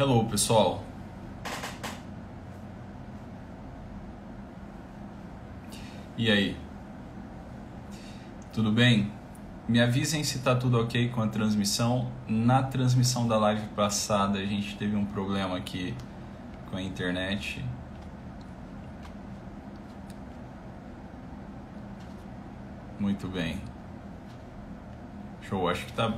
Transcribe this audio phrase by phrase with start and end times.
[0.00, 0.82] Hello, pessoal.
[6.16, 6.56] E aí?
[8.50, 9.12] Tudo bem?
[9.68, 12.10] Me avisem se está tudo ok com a transmissão.
[12.26, 15.94] Na transmissão da live passada a gente teve um problema aqui
[16.70, 17.62] com a internet.
[22.98, 23.60] Muito bem.
[25.42, 26.10] Show, acho que tá,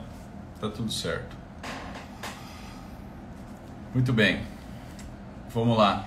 [0.60, 1.41] tá tudo certo.
[3.94, 4.40] Muito bem.
[5.52, 6.06] Vamos lá.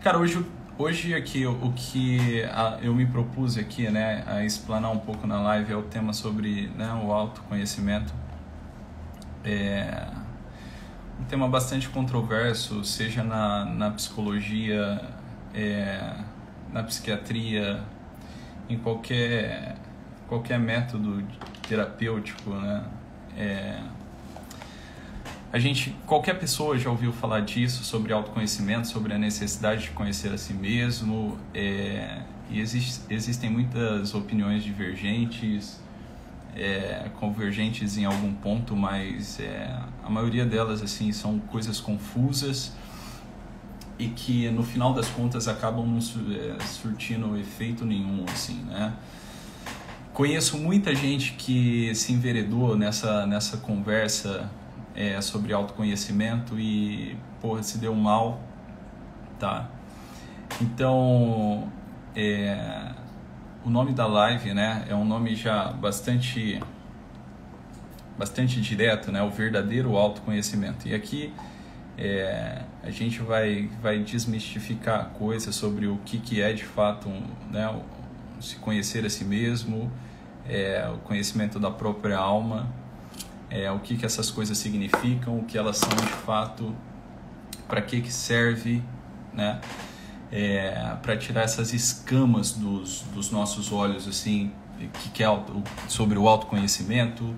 [0.00, 0.44] Cara, hoje,
[0.76, 2.42] hoje aqui o que
[2.82, 6.66] eu me propus aqui, né, a explanar um pouco na live é o tema sobre
[6.76, 8.12] né, o autoconhecimento.
[9.44, 10.08] É
[11.20, 15.00] um tema bastante controverso, seja na, na psicologia,
[15.54, 16.16] é,
[16.72, 17.84] na psiquiatria,
[18.68, 19.76] em qualquer,
[20.26, 21.22] qualquer método
[21.68, 22.84] terapêutico, né?
[23.36, 23.80] É,
[25.52, 30.32] a gente, qualquer pessoa já ouviu falar disso, sobre autoconhecimento, sobre a necessidade de conhecer
[30.32, 35.80] a si mesmo, é, e existe, existem muitas opiniões divergentes,
[36.54, 42.72] é, convergentes em algum ponto, mas é, a maioria delas assim são coisas confusas
[43.98, 48.92] e que no final das contas acabam não é, surtindo efeito nenhum, assim, né?
[50.12, 54.50] Conheço muita gente que se enveredou nessa, nessa conversa
[54.94, 58.40] é, sobre autoconhecimento e, porra, se deu mal,
[59.38, 59.68] tá?
[60.60, 61.70] Então,
[62.14, 62.92] é,
[63.64, 66.60] o nome da live, né, é um nome já bastante
[68.18, 70.86] bastante direto, né, o verdadeiro autoconhecimento.
[70.86, 71.32] E aqui
[71.96, 77.22] é, a gente vai, vai desmistificar coisas sobre o que, que é de fato um,
[77.50, 77.74] né,
[78.38, 79.90] se conhecer a si mesmo,
[80.46, 82.68] é, o conhecimento da própria alma,
[83.50, 86.74] é, o que, que essas coisas significam, o que elas são de fato,
[87.66, 88.82] para que, que serve,
[89.34, 89.60] né?
[90.32, 95.26] É, para tirar essas escamas dos, dos nossos olhos, assim, que, que é
[95.88, 97.34] sobre o autoconhecimento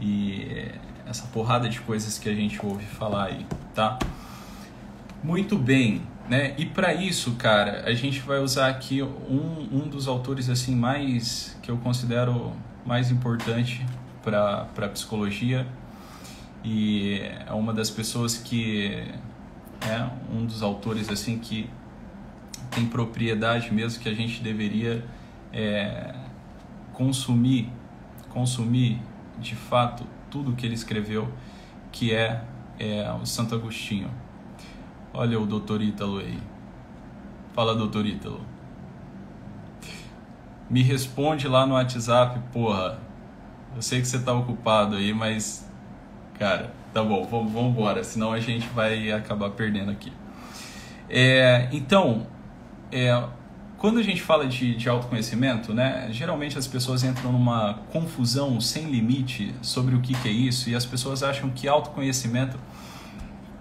[0.00, 0.70] e
[1.06, 3.98] essa porrada de coisas que a gente ouve falar aí, tá?
[5.24, 6.54] Muito bem, né?
[6.58, 11.56] E para isso, cara, a gente vai usar aqui um, um dos autores assim mais
[11.62, 12.52] que eu considero
[12.84, 13.84] mais importante
[14.30, 15.66] para psicologia
[16.64, 19.04] e é uma das pessoas que
[19.80, 21.68] é um dos autores assim que
[22.70, 25.04] tem propriedade mesmo que a gente deveria
[25.52, 26.14] é,
[26.92, 27.70] consumir
[28.28, 29.00] consumir
[29.38, 31.28] de fato tudo que ele escreveu,
[31.90, 32.42] que é,
[32.78, 34.10] é o Santo Agostinho.
[35.12, 36.38] Olha o doutor Ítalo aí.
[37.54, 38.40] Fala, doutor Ítalo.
[40.70, 43.00] Me responde lá no WhatsApp, porra.
[43.78, 45.64] Eu sei que você tá ocupado aí, mas.
[46.36, 50.12] Cara, tá bom, vamos, embora, senão a gente vai acabar perdendo aqui.
[51.08, 52.26] É, então,
[52.90, 53.22] é,
[53.76, 58.90] quando a gente fala de, de autoconhecimento, né, geralmente as pessoas entram numa confusão sem
[58.90, 62.58] limite sobre o que, que é isso e as pessoas acham que autoconhecimento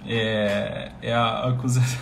[0.03, 1.99] é, é a acusação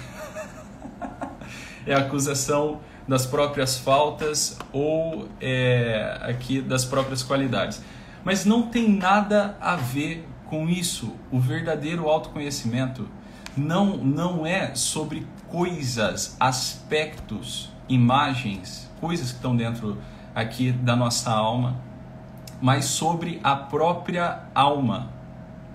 [1.85, 7.81] é a acusação das próprias faltas ou é, aqui das próprias qualidades.
[8.25, 11.13] Mas não tem nada a ver com isso.
[11.31, 13.07] O verdadeiro autoconhecimento
[13.55, 19.97] não, não é sobre coisas, aspectos imagens, coisas que estão dentro
[20.33, 21.79] aqui da nossa alma,
[22.59, 25.09] mas sobre a própria alma,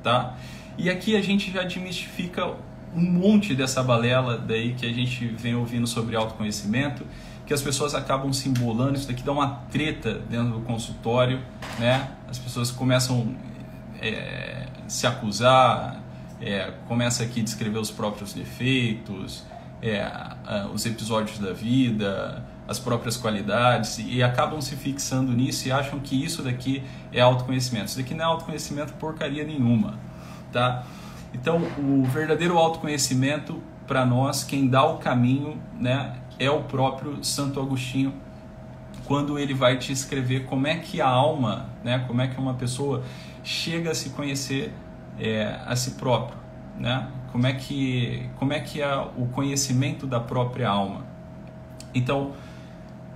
[0.02, 0.34] tá?
[0.76, 2.54] E aqui a gente já desmistifica
[2.94, 7.06] um monte dessa balela daí que a gente vem ouvindo sobre autoconhecimento,
[7.46, 11.40] que as pessoas acabam se embolando, isso daqui dá uma treta dentro do consultório,
[11.78, 12.08] né?
[12.30, 13.34] As pessoas começam
[14.00, 16.00] é, se acusar,
[16.40, 19.44] é, começa aqui a descrever os próprios defeitos,
[19.82, 20.08] é,
[20.72, 26.24] os episódios da vida, as próprias qualidades e acabam se fixando nisso e acham que
[26.24, 27.86] isso daqui é autoconhecimento.
[27.86, 29.98] Isso daqui não é autoconhecimento porcaria nenhuma,
[30.52, 30.84] tá?
[31.34, 37.60] Então, o verdadeiro autoconhecimento para nós, quem dá o caminho, né, é o próprio Santo
[37.60, 38.14] Agostinho,
[39.10, 42.54] quando ele vai te escrever como é que a alma, né, como é que uma
[42.54, 43.02] pessoa
[43.42, 44.72] chega a se conhecer
[45.18, 46.38] é, a si próprio,
[46.78, 47.08] né?
[47.32, 51.04] Como é que como é que é o conhecimento da própria alma?
[51.92, 52.34] Então,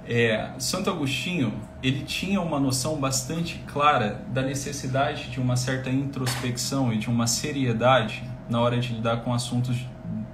[0.04, 6.92] é, Santo Agostinho ele tinha uma noção bastante clara da necessidade de uma certa introspecção
[6.92, 9.86] e de uma seriedade na hora de lidar com assuntos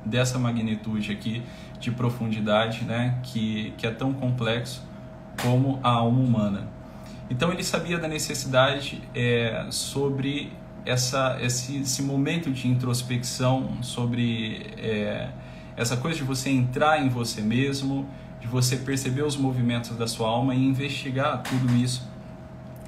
[0.06, 1.42] dessa magnitude aqui
[1.78, 4.88] de profundidade, né, que, que é tão complexo
[5.42, 6.68] como a alma humana.
[7.28, 10.52] Então ele sabia da necessidade é, sobre
[10.84, 15.28] essa, esse, esse momento de introspecção, sobre é,
[15.76, 18.08] essa coisa de você entrar em você mesmo,
[18.40, 22.10] de você perceber os movimentos da sua alma e investigar tudo isso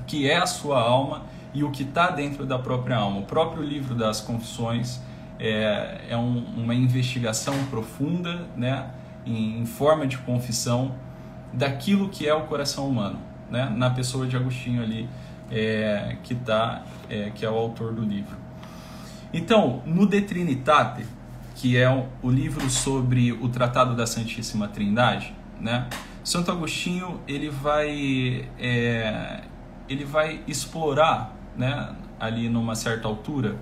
[0.07, 1.23] que é a sua alma
[1.55, 3.21] e o que está dentro da própria alma.
[3.21, 5.01] O próprio livro das Confissões
[5.39, 8.91] é, é um, uma investigação profunda, né,
[9.25, 10.95] em, em, forma de confissão
[11.53, 13.19] daquilo que é o coração humano,
[13.51, 15.09] né, na pessoa de Agostinho ali,
[15.51, 18.37] é, que tá, é, que é o autor do livro.
[19.33, 21.05] Então, no De Trinitate,
[21.55, 21.89] que é
[22.23, 25.89] o livro sobre o Tratado da Santíssima Trindade, né,
[26.25, 29.43] Santo Agostinho ele vai é,
[29.89, 33.57] ele vai explorar, né, ali numa certa altura,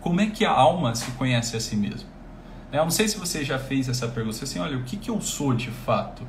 [0.00, 2.08] como é que a alma se conhece a si mesma.
[2.72, 5.10] Né, eu não sei se você já fez essa pergunta, assim, olha, o que, que
[5.10, 6.22] eu sou de fato?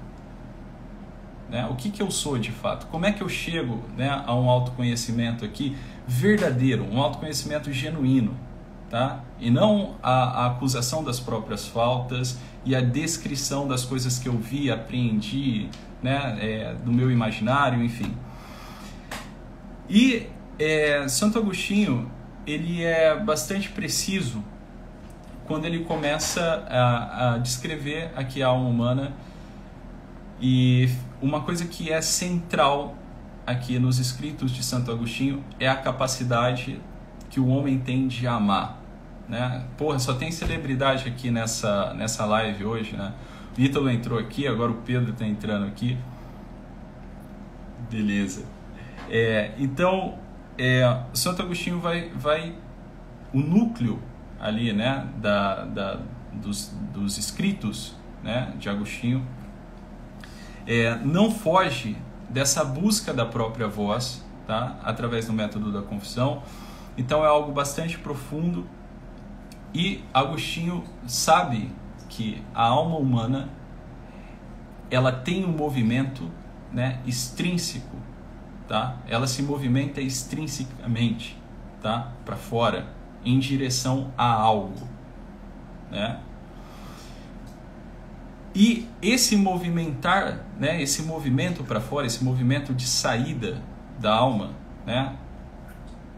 [1.52, 1.68] Né?
[1.70, 2.88] O que, que eu sou de fato?
[2.88, 5.76] Como é que eu chego né, a um autoconhecimento aqui
[6.08, 8.34] verdadeiro, um autoconhecimento genuíno?
[8.90, 9.22] Tá?
[9.40, 14.38] E não a, a acusação das próprias faltas e a descrição das coisas que eu
[14.38, 15.70] vi, aprendi,
[16.02, 18.16] né, é, do meu imaginário, enfim.
[19.90, 20.28] E
[20.58, 22.10] é, Santo Agostinho
[22.48, 24.44] ele é bastante preciso
[25.46, 29.14] quando ele começa a, a descrever aqui a alma humana
[30.42, 30.90] e
[31.22, 32.96] uma coisa que é central
[33.46, 36.82] aqui nos escritos de Santo Agostinho é a capacidade
[37.30, 38.82] que o homem tem de amar,
[39.30, 39.66] né?
[39.78, 43.14] Porra, só tem celebridade aqui nessa nessa live hoje, né?
[43.58, 45.98] O Ítalo entrou aqui, agora o Pedro está entrando aqui.
[47.90, 48.46] Beleza.
[49.10, 50.18] É, então,
[50.58, 52.56] é, Santo Agostinho vai, vai
[53.34, 54.00] o núcleo
[54.40, 56.00] ali, né, da, da,
[56.34, 59.26] dos, dos escritos, né, de Agostinho,
[60.68, 61.98] é, não foge
[62.30, 66.44] dessa busca da própria voz, tá, através do método da confissão.
[66.98, 68.68] Então é algo bastante profundo
[69.74, 71.72] e Agostinho sabe
[72.10, 73.50] que a alma humana
[74.90, 76.30] ela tem um movimento,
[76.72, 78.02] né, extrínseco
[78.72, 78.96] tá?
[79.06, 81.38] Ela se movimenta extrinsecamente,
[81.82, 82.14] tá?
[82.24, 82.88] Para fora,
[83.26, 84.88] em direção a algo,
[85.92, 86.22] né?
[88.54, 93.62] E esse movimentar, né, esse movimento para fora, esse movimento de saída
[94.00, 94.52] da alma,
[94.86, 95.16] né,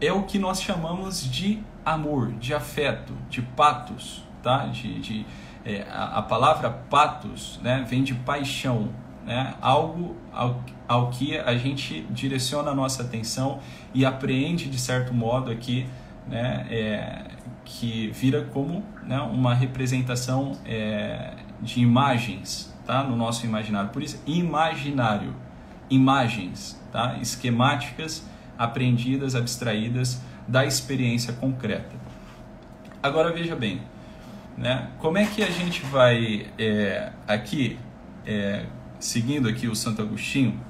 [0.00, 4.66] é o que nós chamamos de amor, de afeto, de patos, tá?
[4.66, 5.26] De, de
[5.64, 8.88] é, a, a, palavra patos, né, vem de paixão,
[9.24, 9.54] né?
[9.60, 13.60] Algo ao, ao que a gente direciona a nossa atenção
[13.92, 15.86] e apreende de certo modo aqui,
[16.26, 17.24] né, é,
[17.64, 23.90] que vira como né, uma representação é, de imagens tá, no nosso imaginário.
[23.90, 25.34] Por isso, imaginário,
[25.90, 28.26] imagens, tá, esquemáticas
[28.58, 31.94] aprendidas, abstraídas da experiência concreta.
[33.02, 33.82] Agora veja bem,
[34.56, 37.78] né, como é que a gente vai é, aqui,
[38.26, 38.66] é,
[38.98, 40.60] seguindo aqui o Santo Agostinho,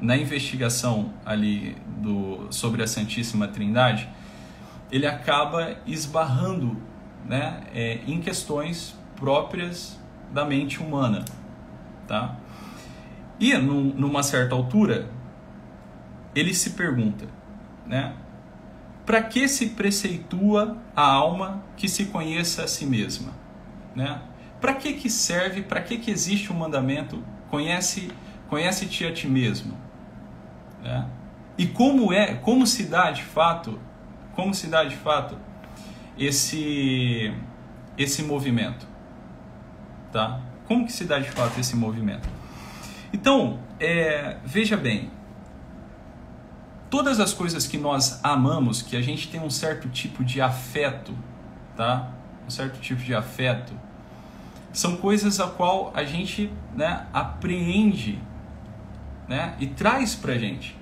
[0.00, 4.08] na investigação ali do, sobre a Santíssima Trindade,
[4.90, 6.76] ele acaba esbarrando
[7.26, 9.98] né, é, em questões próprias
[10.32, 11.24] da mente humana.
[12.06, 12.36] Tá?
[13.38, 15.08] E num, numa certa altura,
[16.34, 17.26] ele se pergunta,
[17.86, 18.14] né,
[19.04, 23.32] para que se preceitua a alma que se conheça a si mesma?
[23.94, 24.20] Né?
[24.60, 27.22] Para que, que serve, para que, que existe o um mandamento?
[27.50, 28.10] Conhece,
[28.48, 29.76] conhece-te a ti mesmo.
[30.82, 31.06] Né?
[31.58, 33.78] E como é, como se dá de fato,
[34.32, 35.36] como se dá de fato
[36.18, 37.32] esse
[37.96, 38.88] esse movimento,
[40.14, 40.40] tá?
[40.66, 42.28] Como que se dá de fato esse movimento?
[43.12, 45.10] Então, é, veja bem,
[46.88, 51.12] todas as coisas que nós amamos, que a gente tem um certo tipo de afeto,
[51.76, 52.12] tá?
[52.46, 53.72] Um certo tipo de afeto,
[54.72, 58.20] são coisas a qual a gente, né, apreende
[59.28, 59.54] né?
[59.58, 60.76] E traz para gente.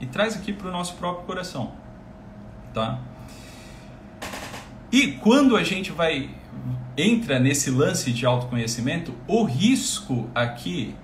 [0.00, 1.72] E traz aqui para o nosso próprio coração.
[2.74, 2.98] Tá?
[4.90, 6.30] E quando a gente vai
[6.96, 10.94] entra nesse lance de autoconhecimento, o risco aqui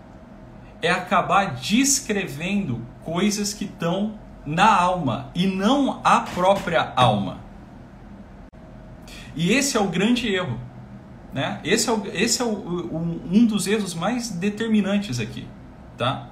[0.80, 7.40] é acabar descrevendo coisas que estão na alma e não a própria alma.
[9.35, 10.59] E esse é o grande erro.
[11.33, 11.61] Né?
[11.64, 15.47] Esse é, o, esse é o, um dos erros mais determinantes aqui.
[15.97, 16.28] Tá?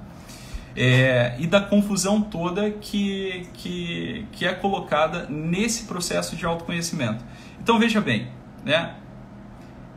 [0.76, 7.24] é, e da confusão toda que, que, que é colocada nesse processo de autoconhecimento.
[7.60, 8.28] Então veja bem,
[8.64, 8.94] né?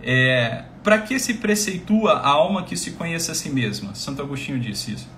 [0.01, 3.93] É, para que se preceitua a alma que se conheça a si mesma?
[3.95, 5.09] Santo Agostinho disse isso.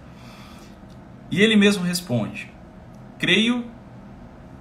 [1.29, 2.51] E ele mesmo responde:
[3.19, 3.65] Creio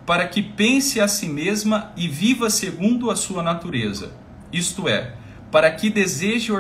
[0.06, 4.12] para que pense a si mesma e viva segundo a sua natureza,
[4.52, 5.14] isto é,
[5.50, 6.52] para que deseje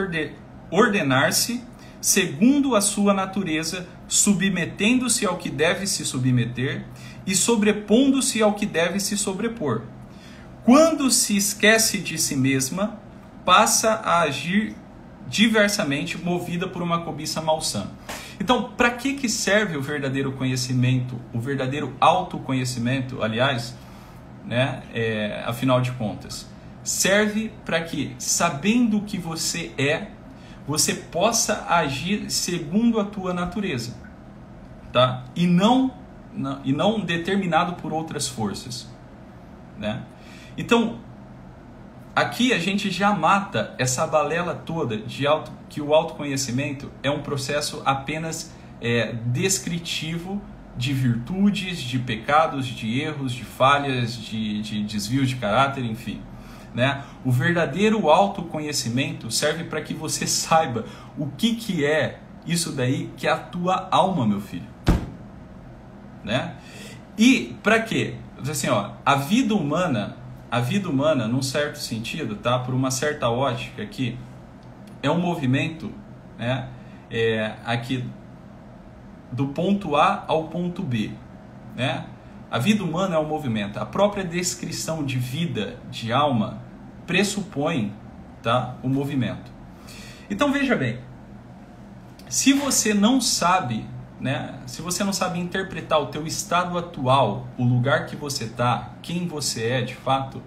[0.70, 1.62] ordenar-se
[2.00, 6.86] segundo a sua natureza, submetendo-se ao que deve se submeter
[7.26, 9.82] e sobrepondo-se ao que deve se sobrepor.
[10.64, 13.00] Quando se esquece de si mesma,
[13.44, 14.74] passa a agir
[15.28, 17.86] diversamente, movida por uma cobiça malsã.
[18.40, 23.76] Então, para que, que serve o verdadeiro conhecimento, o verdadeiro autoconhecimento, aliás,
[24.44, 26.48] né, é, afinal de contas?
[26.82, 30.08] Serve para que, sabendo o que você é,
[30.66, 33.94] você possa agir segundo a tua natureza,
[34.92, 35.24] tá?
[35.36, 35.92] E não,
[36.32, 38.88] não e não determinado por outras forças,
[39.78, 40.02] né?
[40.56, 40.98] Então,
[42.14, 47.22] aqui a gente já mata essa balela toda de auto, que o autoconhecimento é um
[47.22, 50.40] processo apenas é, descritivo
[50.76, 56.20] de virtudes, de pecados, de erros, de falhas, de, de desvios de caráter, enfim.
[56.74, 57.02] Né?
[57.24, 60.84] O verdadeiro autoconhecimento serve para que você saiba
[61.18, 64.68] o que, que é isso daí que é a tua alma, meu filho.
[66.24, 66.54] Né?
[67.18, 68.14] E para quê?
[68.48, 70.16] Assim, ó, a vida humana,
[70.50, 72.58] a vida humana, num certo sentido, tá?
[72.58, 74.18] Por uma certa ótica aqui,
[75.02, 75.92] é um movimento,
[76.38, 76.68] né?
[77.10, 78.04] É, aqui
[79.32, 81.12] do ponto A ao ponto B,
[81.76, 82.04] né?
[82.50, 83.78] A vida humana é um movimento.
[83.78, 86.60] A própria descrição de vida, de alma,
[87.06, 87.92] pressupõe
[88.42, 89.52] tá, o movimento.
[90.28, 90.98] Então veja bem,
[92.28, 93.86] se você não sabe,
[94.20, 98.94] né, se você não sabe interpretar o teu estado atual, o lugar que você está,
[99.02, 100.42] quem você é de fato,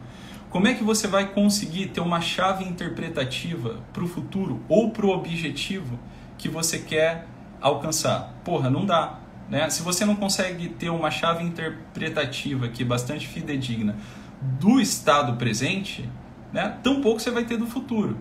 [0.50, 5.06] como é que você vai conseguir ter uma chave interpretativa para o futuro ou para
[5.08, 6.00] o objetivo
[6.38, 7.26] que você quer
[7.60, 8.36] alcançar?
[8.46, 9.20] Porra, não dá.
[9.50, 9.68] Né?
[9.72, 13.96] Se você não consegue ter uma chave interpretativa que é bastante fidedigna
[14.40, 16.08] do estado presente,
[16.52, 18.18] né, tão pouco você vai ter do futuro.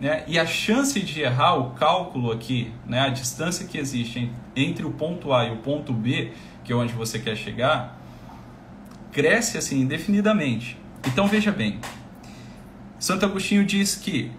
[0.00, 0.24] Né?
[0.26, 4.92] E a chance de errar o cálculo aqui, né, a distância que existe entre o
[4.92, 6.32] ponto A e o ponto B,
[6.64, 8.00] que é onde você quer chegar,
[9.12, 10.78] cresce assim indefinidamente.
[11.06, 11.78] Então veja bem,
[12.98, 14.32] Santo Agostinho diz que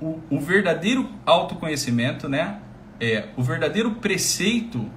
[0.00, 2.60] o, o verdadeiro autoconhecimento, né,
[3.00, 4.88] é o verdadeiro preceito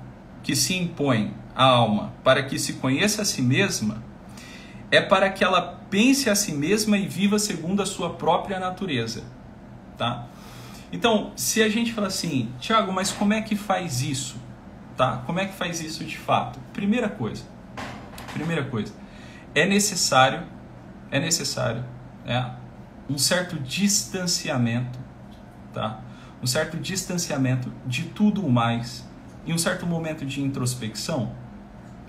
[0.43, 4.03] que se impõe à alma para que se conheça a si mesma,
[4.91, 9.23] é para que ela pense a si mesma e viva segundo a sua própria natureza,
[10.01, 10.25] tá?
[10.91, 14.35] Então, se a gente fala assim, Tiago, mas como é que faz isso,
[14.97, 15.21] tá?
[15.27, 16.59] Como é que faz isso de fato?
[16.73, 17.43] Primeira coisa,
[18.33, 18.91] primeira coisa,
[19.53, 20.41] é necessário,
[21.11, 21.85] é necessário,
[22.25, 22.51] né,
[23.07, 24.97] um certo distanciamento,
[25.71, 26.01] tá?
[26.41, 29.07] Um certo distanciamento de tudo o mais
[29.45, 31.31] e um certo momento de introspecção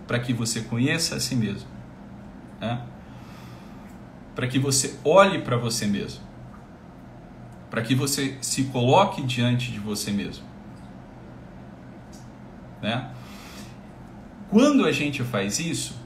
[0.07, 1.69] para que você conheça a si mesmo.
[2.59, 2.81] Né?
[4.35, 6.32] Para que você olhe para você mesmo.
[7.73, 10.45] Para que você se coloque diante de você mesmo.
[12.83, 13.11] Né?
[14.51, 15.99] Quando a gente faz isso,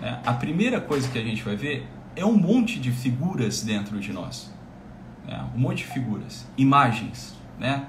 [0.00, 3.98] né, a primeira coisa que a gente vai ver é um monte de figuras dentro
[3.98, 4.54] de nós.
[5.26, 5.44] Né?
[5.56, 7.34] Um monte de figuras, imagens.
[7.58, 7.84] Né?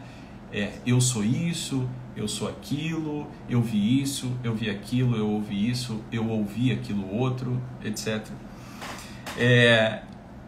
[0.51, 5.69] É, eu sou isso, eu sou aquilo, eu vi isso, eu vi aquilo, eu ouvi
[5.69, 8.27] isso, eu ouvi aquilo outro, etc.
[9.37, 10.01] É,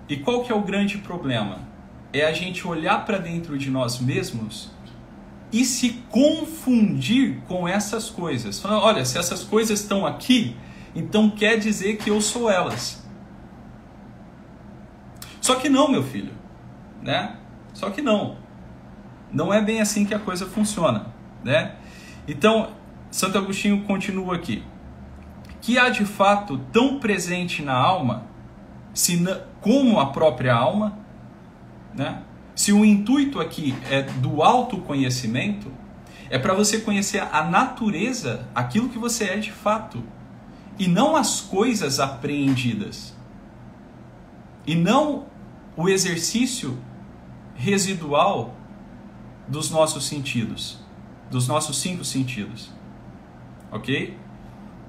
[0.10, 1.75] e qual que é o grande problema?
[2.17, 4.72] É a gente olhar para dentro de nós mesmos
[5.51, 8.57] e se confundir com essas coisas.
[8.57, 10.55] Falando, olha, se essas coisas estão aqui,
[10.95, 13.05] então quer dizer que eu sou elas.
[15.41, 16.31] Só que não, meu filho,
[17.03, 17.36] né?
[17.74, 18.38] Só que não.
[19.29, 21.07] Não é bem assim que a coisa funciona,
[21.43, 21.75] né?
[22.25, 22.69] Então,
[23.12, 24.63] Santo Agostinho continua aqui.
[25.60, 28.24] Que há de fato tão presente na alma,
[29.60, 31.03] como a própria alma,
[31.95, 32.23] né?
[32.53, 35.71] Se o intuito aqui é do autoconhecimento,
[36.29, 40.03] é para você conhecer a natureza, aquilo que você é de fato,
[40.77, 43.15] e não as coisas apreendidas.
[44.65, 45.25] E não
[45.77, 46.77] o exercício
[47.53, 48.55] residual
[49.47, 50.79] dos nossos sentidos,
[51.29, 52.71] dos nossos cinco sentidos.
[53.71, 54.17] Ok?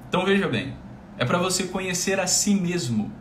[0.09, 0.75] Então veja bem,
[1.19, 3.13] é para você conhecer a si mesmo,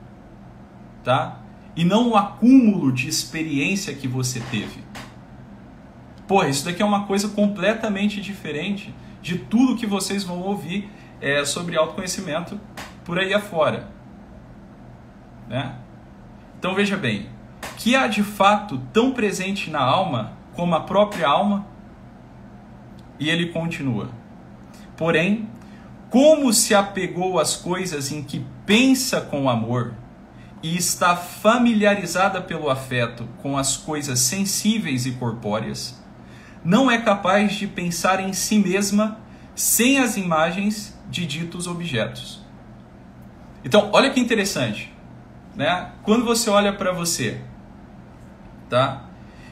[1.04, 1.40] tá?
[1.76, 4.84] E não o acúmulo de experiência que você teve.
[6.28, 10.90] Pô, isso daqui é uma coisa completamente diferente de tudo que vocês vão ouvir
[11.22, 12.60] é, sobre autoconhecimento
[13.04, 13.90] por aí afora.
[15.48, 15.76] Né?
[16.58, 17.28] Então veja bem,
[17.78, 21.68] que há de fato tão presente na alma como a própria alma.
[23.20, 24.10] E ele continua:
[24.98, 25.48] Porém,
[26.10, 29.94] como se apegou às coisas em que pensa com amor
[30.64, 36.02] e está familiarizada pelo afeto com as coisas sensíveis e corpóreas,
[36.64, 39.20] não é capaz de pensar em si mesma
[39.54, 42.44] sem as imagens de ditos objetos.
[43.64, 44.94] Então, olha que interessante,
[45.56, 45.92] né?
[46.04, 47.42] Quando você olha para você,
[48.70, 49.06] tá?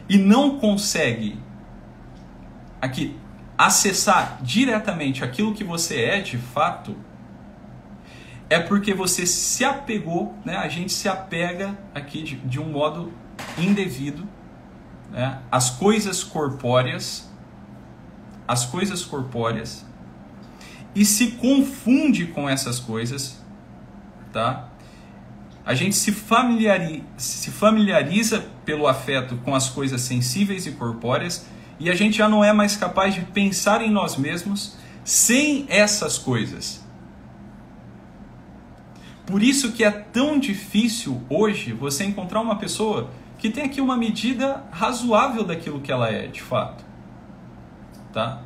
[0.09, 1.39] E não consegue
[2.81, 3.15] aqui
[3.57, 6.95] acessar diretamente aquilo que você é de fato,
[8.53, 10.57] é porque você se apegou, né?
[10.57, 13.11] A gente se apega aqui de, de um modo
[13.57, 14.27] indevido,
[15.11, 15.39] né?
[15.51, 17.31] As coisas corpóreas,
[18.47, 19.83] as coisas corpóreas,
[20.93, 23.43] e se confunde com essas coisas,
[24.31, 24.69] tá?
[25.65, 26.15] A gente se
[27.17, 31.47] se familiariza pelo afeto com as coisas sensíveis e corpóreas
[31.79, 36.19] e a gente já não é mais capaz de pensar em nós mesmos sem essas
[36.19, 36.82] coisas.
[39.25, 43.97] Por isso que é tão difícil hoje você encontrar uma pessoa que tem aqui uma
[43.97, 46.83] medida razoável daquilo que ela é, de fato.
[48.11, 48.41] Tá?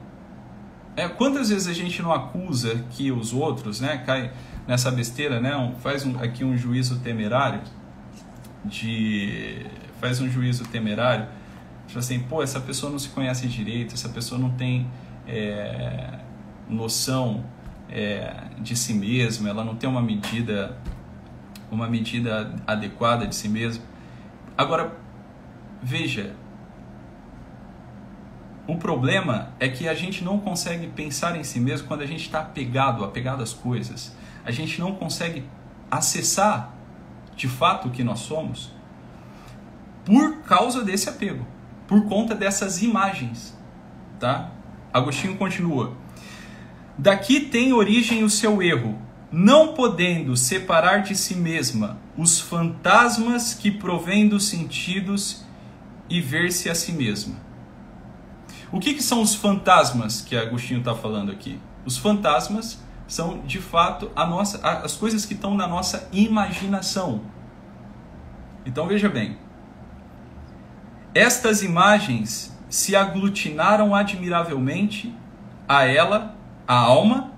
[0.95, 4.31] É, quantas vezes a gente não acusa que os outros, né, cai
[4.67, 7.61] nessa besteira, né, faz um, aqui um juízo temerário
[8.65, 9.65] de
[9.99, 11.27] faz um juízo temerário
[11.87, 14.87] Tipo assim, pô, essa pessoa não se conhece direito, essa pessoa não tem
[15.25, 16.19] é,
[16.69, 17.45] noção
[17.89, 20.77] é, de si mesma, ela não tem uma medida,
[21.71, 23.83] uma medida adequada de si mesma.
[24.57, 24.97] Agora,
[25.81, 26.35] veja,
[28.67, 32.21] o problema é que a gente não consegue pensar em si mesmo quando a gente
[32.21, 34.15] está apegado, apegado às coisas.
[34.43, 35.43] A gente não consegue
[35.89, 36.73] acessar
[37.35, 38.71] de fato o que nós somos
[40.03, 41.45] por causa desse apego
[41.87, 43.57] por conta dessas imagens,
[44.19, 44.51] tá?
[44.93, 45.93] Agostinho continua:
[46.97, 48.99] Daqui tem origem o seu erro,
[49.31, 55.45] não podendo separar de si mesma os fantasmas que provêm dos sentidos
[56.09, 57.35] e ver-se a si mesma.
[58.71, 61.59] O que, que são os fantasmas que Agostinho está falando aqui?
[61.85, 67.21] Os fantasmas são de fato nossa, as coisas que estão na nossa imaginação.
[68.65, 69.37] Então veja bem,
[71.13, 75.13] estas imagens se aglutinaram admiravelmente
[75.67, 76.36] a ela,
[76.67, 77.31] a alma,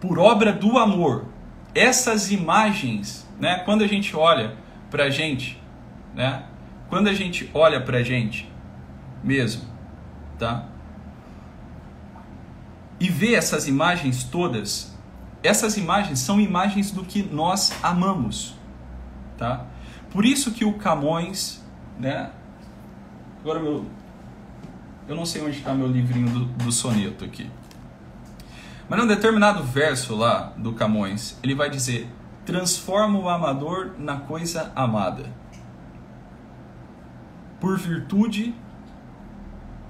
[0.00, 1.26] por obra do amor.
[1.74, 4.56] Essas imagens, né, quando a gente olha
[4.90, 5.60] para a gente,
[6.14, 6.44] né,
[6.88, 8.50] quando a gente olha para a gente
[9.22, 9.62] mesmo,
[10.38, 10.66] tá?
[13.00, 14.96] E vê essas imagens todas,
[15.42, 18.54] essas imagens são imagens do que nós amamos,
[19.38, 19.66] tá?
[20.10, 21.64] Por isso que o Camões,
[21.98, 22.30] né,
[23.42, 23.84] Agora, meu,
[25.08, 27.50] eu não sei onde está meu livrinho do, do soneto aqui.
[28.92, 32.06] Mas num determinado verso lá do Camões, ele vai dizer:
[32.44, 35.32] transforma o amador na coisa amada,
[37.58, 38.54] por virtude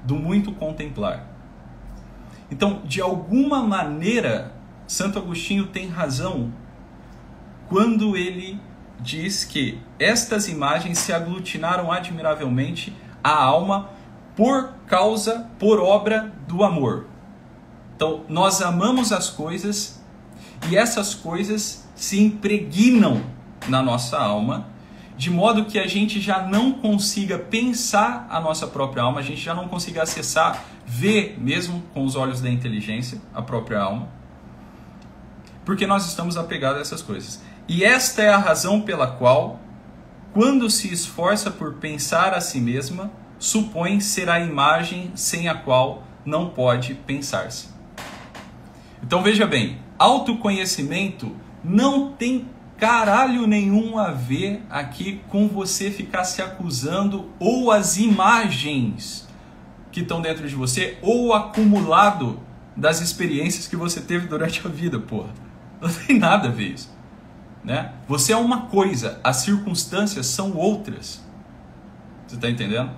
[0.05, 1.27] do muito contemplar.
[2.49, 4.53] Então, de alguma maneira,
[4.87, 6.53] Santo Agostinho tem razão
[7.69, 8.61] quando ele
[9.01, 13.89] diz que estas imagens se aglutinaram admiravelmente a alma
[14.37, 17.11] por causa, por obra do amor.
[18.03, 20.03] Então, nós amamos as coisas
[20.69, 23.23] e essas coisas se impregnam
[23.69, 24.67] na nossa alma,
[25.17, 29.41] de modo que a gente já não consiga pensar a nossa própria alma, a gente
[29.41, 34.09] já não consiga acessar, ver mesmo com os olhos da inteligência a própria alma,
[35.65, 37.41] porque nós estamos apegados a essas coisas.
[37.69, 39.61] E esta é a razão pela qual
[40.33, 46.03] quando se esforça por pensar a si mesma, supõe ser a imagem sem a qual
[46.25, 47.72] não pode pensar-se.
[49.03, 51.35] Então veja bem, autoconhecimento
[51.65, 59.29] não tem caralho nenhum a ver aqui com você ficar se acusando ou as imagens
[59.93, 62.41] que estão dentro de você ou o acumulado
[62.77, 65.31] das experiências que você teve durante a vida, porra.
[65.81, 66.91] Não tem nada a ver isso.
[67.63, 67.93] Né?
[68.09, 71.23] Você é uma coisa, as circunstâncias são outras.
[72.27, 72.91] Você está entendendo?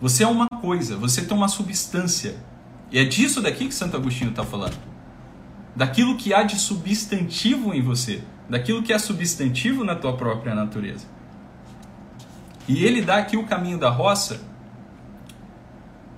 [0.00, 2.36] Você é uma coisa, você tem uma substância.
[2.94, 4.78] E é disso daqui que Santo Agostinho está falando.
[5.74, 8.22] Daquilo que há de substantivo em você.
[8.48, 11.04] Daquilo que é substantivo na tua própria natureza.
[12.68, 14.40] E ele dá aqui o caminho da roça.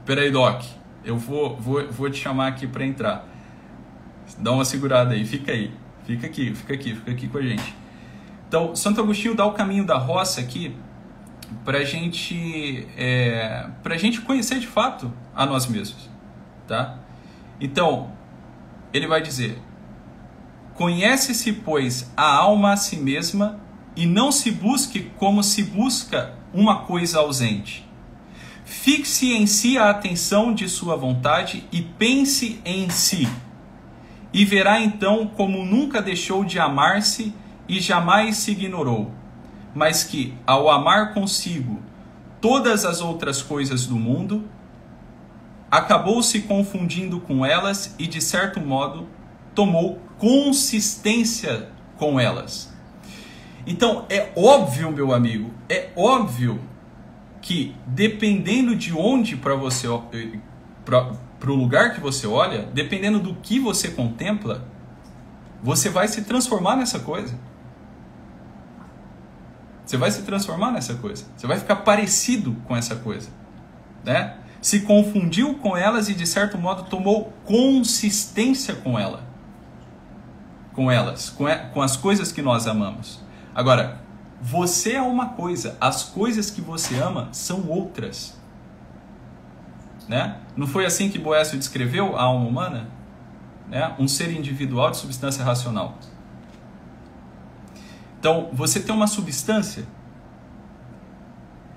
[0.04, 0.64] Peraí, Doc.
[1.02, 3.26] Eu vou, vou, vou te chamar aqui para entrar.
[4.36, 5.72] Dá uma segurada aí, fica aí.
[6.04, 7.74] Fica aqui, fica aqui, fica aqui com a gente.
[8.46, 10.76] Então, Santo Agostinho dá o caminho da roça aqui
[11.64, 16.10] para gente, é, a gente conhecer de fato a nós mesmos,
[16.66, 16.98] tá?
[17.60, 18.10] Então,
[18.92, 19.60] ele vai dizer:
[20.74, 23.60] Conhece-se, pois, a alma a si mesma
[23.96, 27.86] e não se busque como se busca uma coisa ausente.
[28.64, 33.28] Fixe em si a atenção de sua vontade e pense em si.
[34.32, 37.32] E verá então como nunca deixou de amar-se
[37.68, 39.10] e jamais se ignorou,
[39.74, 41.80] mas que, ao amar consigo
[42.40, 44.44] todas as outras coisas do mundo,
[45.70, 49.08] acabou se confundindo com elas e, de certo modo,
[49.54, 52.74] tomou consistência com elas.
[53.66, 56.60] Então, é óbvio, meu amigo, é óbvio
[57.42, 59.86] que dependendo de onde para você
[60.84, 64.66] para o lugar que você olha, dependendo do que você contempla,
[65.62, 67.38] você vai se transformar nessa coisa.
[69.84, 71.24] Você vai se transformar nessa coisa.
[71.36, 73.30] Você vai ficar parecido com essa coisa,
[74.04, 74.36] né?
[74.60, 79.22] Se confundiu com elas e de certo modo tomou consistência com ela.
[80.72, 83.22] Com elas, com, com as coisas que nós amamos.
[83.54, 84.00] Agora,
[84.40, 88.38] você é uma coisa, as coisas que você ama são outras.
[90.08, 90.36] Né?
[90.56, 92.88] Não foi assim que Boécio descreveu a alma humana?
[93.68, 93.94] Né?
[93.98, 95.96] Um ser individual de substância racional.
[98.18, 99.86] Então, você tem uma substância.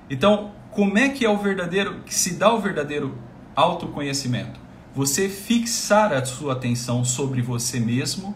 [0.10, 3.18] Então, como é que é o verdadeiro, que se dá o verdadeiro
[3.56, 4.60] autoconhecimento?
[4.96, 8.36] Você fixar a sua atenção sobre você mesmo,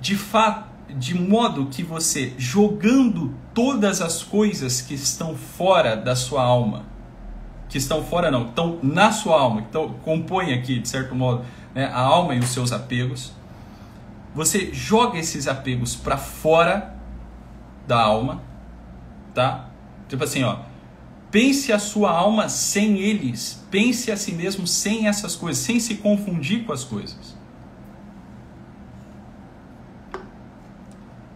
[0.00, 6.42] de fato, de modo que você jogando todas as coisas que estão fora da sua
[6.42, 6.84] alma,
[7.68, 11.86] que estão fora não, estão na sua alma, então compõem aqui de certo modo né,
[11.86, 13.32] a alma e os seus apegos,
[14.34, 16.94] você joga esses apegos para fora
[17.86, 18.42] da alma,
[19.32, 19.68] tá?
[20.08, 20.58] Tipo assim, ó,
[21.34, 25.96] pense a sua alma sem eles, pense a si mesmo sem essas coisas, sem se
[25.96, 27.36] confundir com as coisas.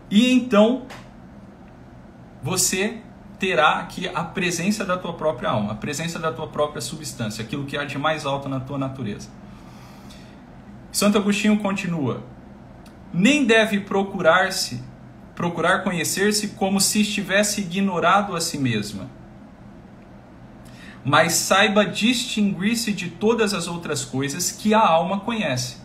[0.08, 0.86] E então
[2.40, 2.98] você
[3.40, 7.64] terá aqui a presença da tua própria alma, a presença da tua própria substância, aquilo
[7.64, 9.28] que há de mais alto na tua natureza.
[10.92, 12.22] Santo Agostinho continua:
[13.12, 14.80] nem deve procurar-se,
[15.34, 19.17] procurar conhecer-se como se estivesse ignorado a si mesma.
[21.08, 25.78] Mas saiba distinguir-se de todas as outras coisas que a alma conhece.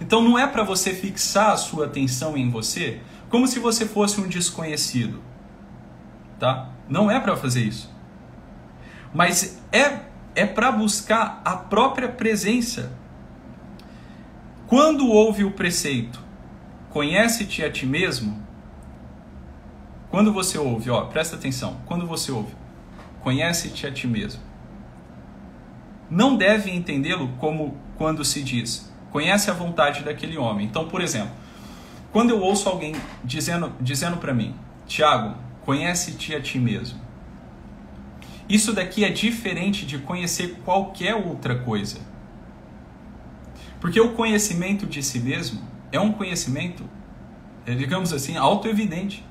[0.00, 4.20] Então não é para você fixar a sua atenção em você como se você fosse
[4.20, 5.22] um desconhecido.
[6.38, 6.70] Tá?
[6.88, 7.90] Não é para fazer isso.
[9.12, 12.92] Mas é é para buscar a própria presença.
[14.68, 16.30] Quando houve o preceito
[16.90, 18.44] Conhece-te a ti mesmo.
[20.10, 21.80] Quando você ouve, ó, presta atenção.
[21.86, 22.52] Quando você ouve,
[23.20, 24.42] conhece-te a ti mesmo.
[26.10, 30.66] Não deve entendê-lo como quando se diz, conhece a vontade daquele homem.
[30.66, 31.30] Então, por exemplo,
[32.12, 34.54] quando eu ouço alguém dizendo, dizendo para mim,
[34.86, 36.98] Tiago, conhece-te a ti mesmo.
[38.48, 42.00] Isso daqui é diferente de conhecer qualquer outra coisa.
[43.80, 46.84] Porque o conhecimento de si mesmo é um conhecimento,
[47.64, 49.24] é, digamos assim, auto-evidente.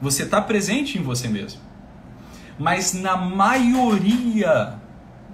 [0.00, 1.60] Você está presente em você mesmo.
[2.58, 4.78] Mas na maioria,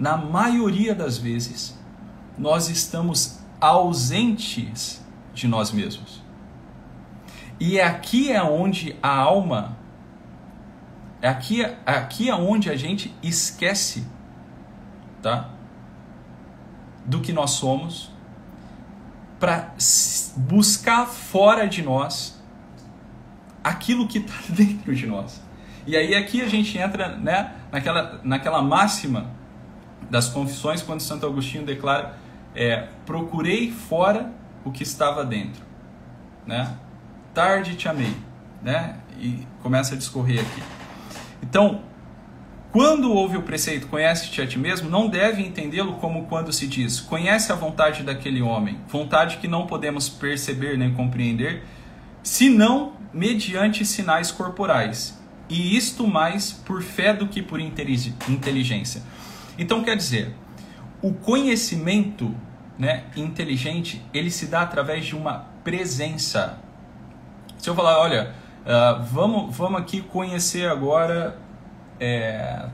[0.00, 1.78] na maioria das vezes,
[2.38, 6.22] nós estamos ausentes de nós mesmos.
[7.60, 9.76] E é aqui é onde a alma,
[11.20, 14.06] é aqui, aqui é onde a gente esquece,
[15.20, 15.50] tá?
[17.04, 18.10] Do que nós somos,
[19.38, 19.74] para
[20.34, 22.42] buscar fora de nós
[23.62, 25.42] aquilo que está dentro de nós.
[25.86, 29.38] E aí aqui a gente entra né, naquela, naquela máxima
[30.10, 32.18] das confissões, quando Santo Agostinho declara:
[32.54, 34.32] é, procurei fora
[34.64, 35.62] o que estava dentro.
[36.46, 36.76] Né?
[37.32, 38.14] Tarde te amei.
[38.62, 38.96] Né?
[39.18, 40.62] E começa a discorrer aqui.
[41.42, 41.82] Então,
[42.72, 47.00] quando ouve o preceito conhece-te a ti mesmo, não deve entendê-lo como quando se diz
[47.00, 51.64] conhece a vontade daquele homem, vontade que não podemos perceber nem compreender,
[52.22, 55.18] senão mediante sinais corporais,
[55.48, 59.02] e isto mais por fé do que por inteligência.
[59.60, 60.34] Então quer dizer,
[61.02, 62.34] o conhecimento
[62.78, 66.58] né, inteligente, ele se dá através de uma presença.
[67.58, 71.38] Se eu falar, olha, uh, vamos, vamos aqui conhecer agora
[72.00, 72.70] é,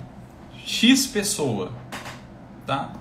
[0.64, 1.72] X pessoa,
[2.64, 2.92] tá?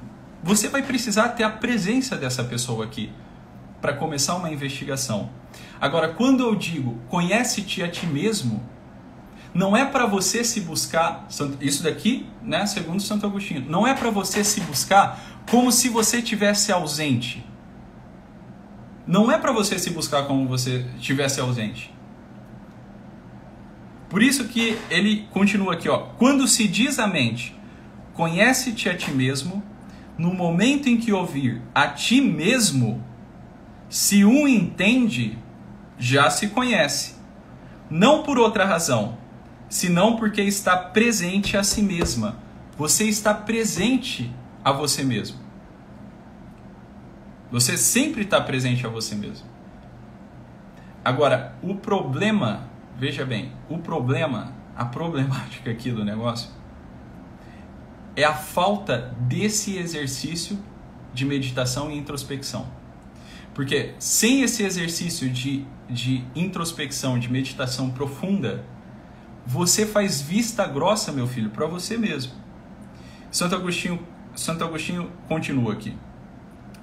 [0.42, 3.12] Você vai precisar ter a presença dessa pessoa aqui
[3.80, 5.30] para começar uma investigação.
[5.80, 8.64] Agora, quando eu digo conhece-te a ti mesmo,
[9.56, 11.26] não é para você se buscar,
[11.62, 15.18] isso daqui, né, segundo Santo Agostinho, não é para você se buscar
[15.50, 17.42] como se você tivesse ausente.
[19.08, 21.96] Não é para você se buscar como você estivesse ausente.
[24.10, 26.00] Por isso que ele continua aqui, ó.
[26.18, 27.56] Quando se diz a mente,
[28.14, 29.64] conhece-te a ti mesmo,
[30.18, 33.02] no momento em que ouvir a ti mesmo,
[33.88, 35.38] se um entende,
[35.98, 37.16] já se conhece.
[37.90, 39.24] Não por outra razão,
[39.76, 42.38] senão porque está presente a si mesma.
[42.78, 44.34] Você está presente
[44.64, 45.38] a você mesmo.
[47.52, 49.46] Você sempre está presente a você mesmo.
[51.04, 56.50] Agora, o problema, veja bem, o problema, a problemática aqui do negócio
[58.16, 60.58] é a falta desse exercício
[61.14, 62.66] de meditação e introspecção.
[63.54, 68.64] Porque sem esse exercício de, de introspecção, de meditação profunda,
[69.46, 72.34] você faz vista grossa, meu filho, para você mesmo.
[73.30, 74.00] Santo Agostinho,
[74.36, 75.96] Santo Agostinho continua aqui.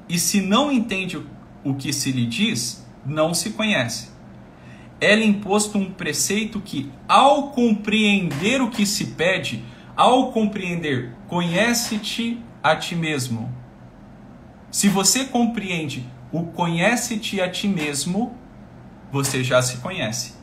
[0.08, 1.20] E se não entende
[1.64, 4.10] o que se lhe diz, não se conhece.
[5.00, 9.64] É-lhe imposto um preceito que, ao compreender o que se pede,
[9.96, 13.52] ao compreender, conhece-te a ti mesmo.
[14.70, 18.36] Se você compreende o conhece-te a ti mesmo,
[19.10, 20.41] você já se conhece.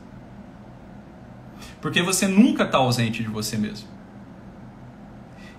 [1.81, 3.87] Porque você nunca está ausente de você mesmo.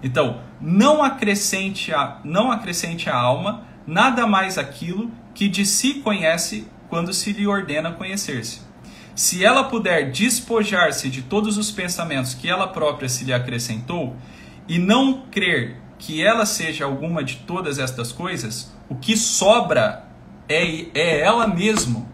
[0.02, 6.66] Então, não acrescente a, não acrescente a alma nada mais aquilo que de si conhece
[6.88, 8.60] quando se lhe ordena conhecer-se.
[9.14, 14.16] Se ela puder despojar-se de todos os pensamentos que ela própria se lhe acrescentou
[14.68, 20.08] e não crer que ela seja alguma de todas estas coisas, o que sobra
[20.48, 22.06] é, é ela mesma.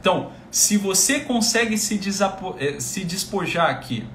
[0.00, 2.00] Então, se você consegue se,
[2.58, 4.06] eh, se despojar aqui,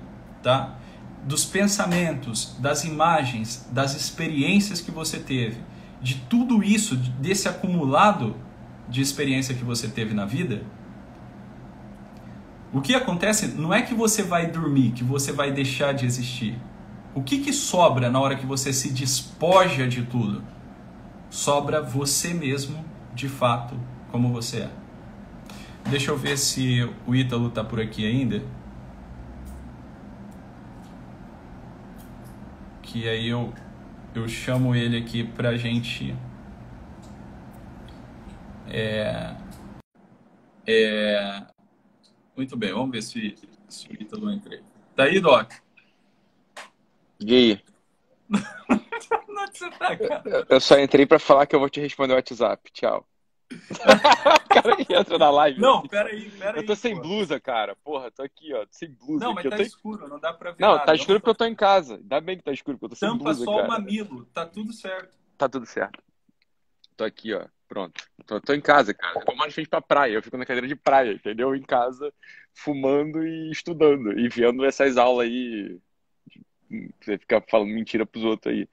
[0.41, 0.75] tá?
[1.23, 5.61] Dos pensamentos, das imagens, das experiências que você teve,
[6.01, 8.35] de tudo isso, desse acumulado
[8.89, 10.63] de experiência que você teve na vida,
[12.73, 16.59] o que acontece não é que você vai dormir, que você vai deixar de existir.
[17.13, 20.43] O que, que sobra na hora que você se despoja de tudo?
[21.29, 23.79] Sobra você mesmo, de fato,
[24.11, 24.82] como você é.
[25.89, 28.41] Deixa eu ver se o Ítalo tá por aqui ainda.
[32.81, 33.53] Que aí eu,
[34.15, 36.15] eu chamo ele aqui pra gente.
[38.67, 39.35] É,
[40.65, 41.45] é,
[42.35, 43.35] muito bem, vamos ver se,
[43.67, 44.63] se o Ítalo entra aí.
[44.95, 45.51] Tá aí, Doc?
[47.21, 47.61] Aí?
[49.29, 50.45] Onde você tá, cara?
[50.49, 52.71] Eu só entrei pra falar que eu vou te responder o WhatsApp.
[52.71, 53.07] Tchau.
[54.45, 55.59] o cara entra na live.
[55.59, 56.61] Não, peraí, peraí.
[56.61, 57.75] Eu tô sem blusa, cara.
[57.83, 58.65] Porra, tô aqui, ó.
[58.69, 59.25] Sem blusa.
[59.25, 59.63] Não, mas tá tô...
[59.63, 60.61] escuro, não dá pra ver.
[60.61, 60.85] Não, nada.
[60.85, 61.95] tá escuro porque eu tô em casa.
[61.95, 63.43] Ainda bem que tá escuro, porque eu tô sem Tampa blusa.
[63.43, 63.65] só cara.
[63.65, 65.17] o mamilo, tá tudo certo.
[65.37, 66.01] Tá tudo certo.
[66.95, 67.45] Tô aqui, ó.
[67.67, 68.03] Pronto.
[68.25, 69.23] Tô, tô em casa, cara.
[69.27, 70.13] Eu mais frente pra praia.
[70.13, 71.55] Eu fico na cadeira de praia, entendeu?
[71.55, 72.13] Em casa,
[72.53, 74.17] fumando e estudando.
[74.19, 75.79] E vendo essas aulas aí.
[77.01, 78.67] Você ficar falando mentira pros outros aí.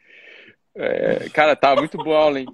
[0.75, 2.47] É, cara, tá muito boa a aula, hein?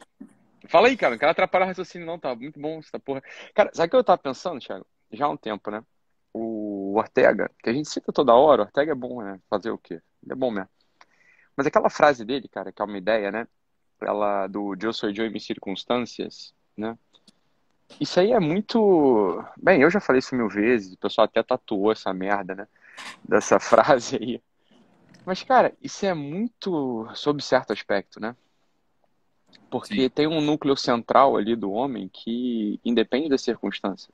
[0.69, 1.13] Fala aí, cara.
[1.13, 2.19] Não quero atrapalhar o raciocínio, não.
[2.19, 3.23] Tá muito bom essa porra.
[3.55, 4.87] Cara, sabe o que eu tava pensando, Thiago?
[5.13, 5.83] Já há um tempo, né?
[6.33, 9.41] O Ortega, que a gente cita toda hora, o Ortega é bom, né?
[9.49, 9.95] Fazer o quê?
[10.23, 10.69] Ele é bom mesmo.
[11.57, 13.47] Mas aquela frase dele, cara, que é uma ideia, né?
[14.01, 16.99] ela do Eu Sou Eu e Minhas Circunstâncias, né?
[18.01, 19.43] Isso aí é muito.
[19.57, 22.69] Bem, eu já falei isso mil vezes, o pessoal até tatuou essa merda, né?
[23.25, 24.43] Dessa frase aí.
[25.25, 28.37] Mas, cara, isso é muito sob certo aspecto, né?
[29.71, 30.09] Porque Sim.
[30.09, 34.13] tem um núcleo central ali do homem que independe da circunstância.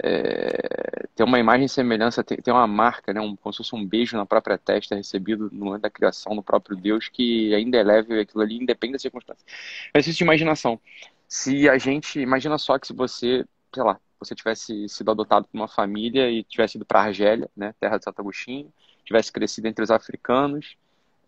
[0.00, 3.74] É, tem uma imagem e semelhança, tem, tem uma marca, né, um, como se fosse
[3.74, 7.78] um beijo na própria testa recebido no momento da criação do próprio Deus, que ainda
[7.78, 9.44] é leve aquilo ali, independe da circunstância.
[9.92, 10.80] É exercício de imaginação.
[11.26, 15.58] Se a gente, imagina só que se você, sei lá, você tivesse sido adotado por
[15.58, 18.72] uma família e tivesse ido para Argélia, né, terra de Santo Agostinho,
[19.04, 20.76] tivesse crescido entre os africanos,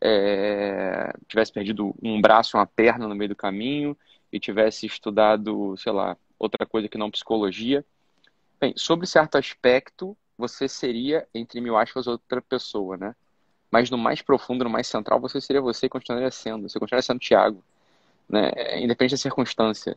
[0.01, 3.97] é, tivesse perdido um braço, uma perna no meio do caminho
[4.33, 7.85] e tivesse estudado, sei lá, outra coisa que não psicologia,
[8.61, 13.17] Bem, sobre certo aspecto, você seria, entre mil aspas, outra pessoa, né?
[13.71, 16.69] Mas no mais profundo, no mais central, você seria você e continuaria sendo.
[16.69, 17.65] Você continuaria sendo Tiago,
[18.29, 18.51] né?
[18.79, 19.97] Independente da circunstância.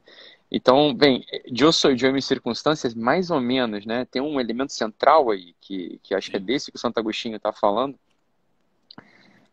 [0.49, 4.05] Então, bem, de eu sou eu e circunstâncias, mais ou menos, né?
[4.05, 7.35] Tem um elemento central aí, que, que acho que é desse que o Santo Agostinho
[7.35, 7.99] está falando,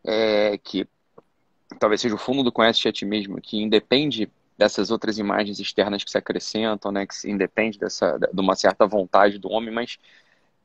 [0.04, 0.86] é que
[1.78, 6.04] talvez seja o fundo do conhece a ti mesmo, que independe dessas outras imagens externas
[6.04, 9.98] que se acrescentam, né, que se independe dessa de uma certa vontade do homem, mas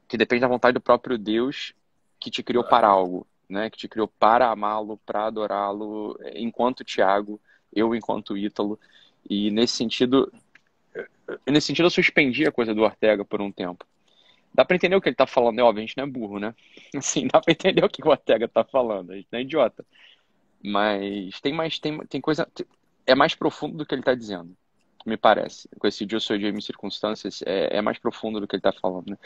[0.08, 1.74] que depende da vontade do próprio Deus
[2.20, 7.40] que te criou para algo, né, que te criou para amá-lo, para adorá-lo, enquanto Tiago,
[7.74, 8.80] eu enquanto Ítalo,
[9.30, 10.32] e nesse sentido
[11.48, 13.86] nesse sentido, eu suspendi a coisa do Ortega por um tempo.
[14.56, 16.40] Dá pra entender o que ele tá falando, é óbvio, a gente não é burro,
[16.40, 16.56] né?
[16.96, 19.86] Assim, dá pra entender o que o Ortega tá falando, a gente não é idiota.
[20.64, 22.48] Mas tem mais, tem, tem coisa,
[23.06, 24.56] é mais profundo do que ele tá dizendo,
[25.06, 25.68] me parece.
[25.78, 28.62] Com esse dia eu sou de em circunstâncias, é, é, mais profundo do que ele
[28.62, 29.18] tá falando, né?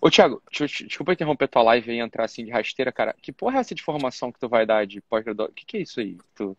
[0.00, 3.14] Ô, Thiago, desculpa interromper tua live e entrar assim de rasteira, cara.
[3.20, 5.50] Que porra é essa de formação que tu vai dar de pós-graduação?
[5.50, 6.16] O que, que é isso aí?
[6.34, 6.56] Tu...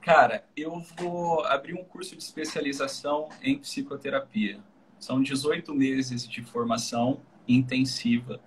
[0.00, 4.58] Cara, eu vou abrir um curso de especialização em psicoterapia.
[4.98, 8.40] São 18 meses de formação intensiva.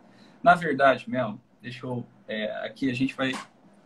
[0.43, 2.05] Na verdade, Mel, deixa eu.
[2.27, 3.33] É, aqui a gente vai.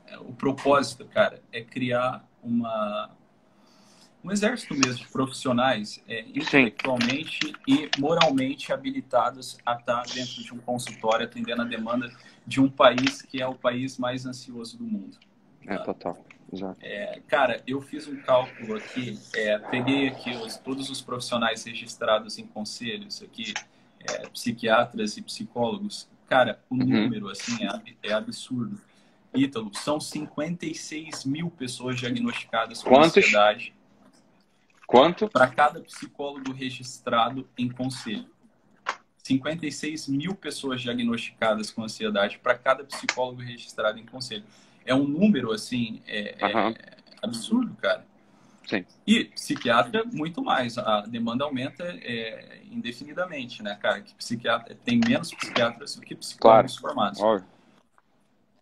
[0.07, 3.09] É, o propósito, cara, é criar uma,
[4.23, 7.53] um exército mesmo de profissionais é, intelectualmente Sim.
[7.67, 12.11] e moralmente habilitados a estar dentro de um consultório atendendo a demanda
[12.45, 15.17] de um país que é o país mais ansioso do mundo.
[15.67, 16.23] É, total.
[16.51, 16.77] Exato.
[16.81, 22.37] É, cara, eu fiz um cálculo aqui, é, peguei aqui os, todos os profissionais registrados
[22.37, 23.53] em conselhos aqui,
[24.09, 26.07] é, psiquiatras e psicólogos.
[26.27, 26.85] Cara, o uhum.
[26.85, 28.79] número, assim, é, é absurdo.
[29.33, 33.17] Ítalo, são 56 mil pessoas diagnosticadas com Quantos?
[33.17, 33.73] ansiedade.
[34.87, 35.27] Quanto?
[35.29, 38.29] Para cada psicólogo registrado em conselho.
[39.23, 44.43] 56 mil pessoas diagnosticadas com ansiedade para cada psicólogo registrado em conselho
[44.85, 46.69] é um número, assim, é, uhum.
[46.69, 46.75] é
[47.23, 48.05] absurdo, cara.
[48.65, 48.85] Sim.
[49.05, 50.77] E psiquiatra, muito mais.
[50.77, 54.01] A demanda aumenta é, indefinidamente, né, cara?
[54.01, 56.95] Que psiquiatra, tem menos psiquiatras do que psicólogos claro.
[56.95, 57.45] formados.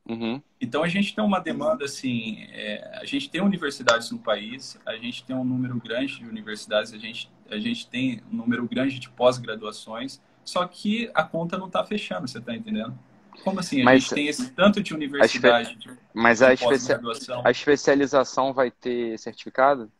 [0.05, 0.41] Uhum.
[0.59, 2.45] Então, a gente tem uma demanda, assim...
[2.51, 6.93] É, a gente tem universidades no país, a gente tem um número grande de universidades,
[6.93, 11.67] a gente, a gente tem um número grande de pós-graduações, só que a conta não
[11.67, 12.97] está fechando, você está entendendo?
[13.43, 13.81] Como assim?
[13.81, 15.75] A mas, gente tem esse tanto de universidade.
[15.75, 16.99] De, mas de a, especia
[17.43, 19.91] a especialização vai ter certificado?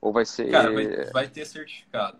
[0.00, 0.50] Ou vai ser.
[0.50, 2.18] Cara, vai, vai ter certificado.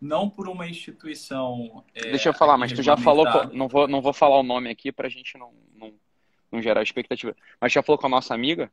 [0.00, 1.84] Não por uma instituição.
[1.94, 3.26] É, Deixa eu falar, mas tu já falou.
[3.52, 5.92] Não vou, não vou falar o nome aqui pra gente não, não,
[6.52, 7.34] não gerar expectativa.
[7.60, 8.70] Mas já falou com a nossa amiga?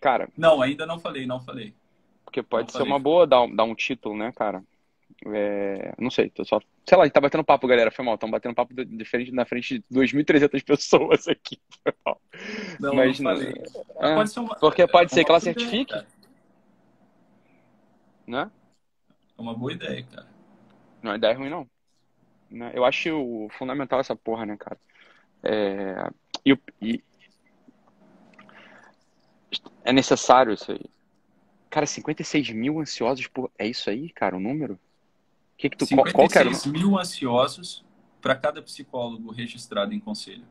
[0.00, 0.28] Cara.
[0.36, 1.74] Não, ainda não falei, não falei.
[2.24, 2.92] Porque pode não ser falei.
[2.92, 4.62] uma boa dar, dar um título, né, cara?
[5.26, 6.60] É, não sei, tô só.
[6.86, 7.90] Sei lá, a gente tá batendo papo, galera.
[7.90, 8.14] Foi mal.
[8.14, 11.58] Estamos batendo papo diferente na frente de 2.300 pessoas aqui.
[11.82, 12.20] Foi mal.
[12.78, 13.54] Não, Mas, não falei.
[14.00, 15.92] É, pode uma, porque pode é ser que ela certifique.
[15.92, 16.06] Ideia,
[18.26, 18.50] né?
[19.36, 20.26] É uma boa ideia, cara.
[21.02, 21.68] Não é ideia ruim, não.
[22.50, 22.70] Né?
[22.74, 24.78] Eu acho fundamental essa porra, né, cara?
[25.42, 26.10] É,
[26.44, 27.04] e, e,
[29.84, 30.80] é necessário isso aí.
[31.68, 33.50] Cara, 56 mil ansiosos por.
[33.58, 34.78] É isso aí, cara, o número?
[35.64, 37.82] Que que tu, 56 qual, mil ansiosos
[38.20, 40.44] para cada psicólogo registrado em conselho.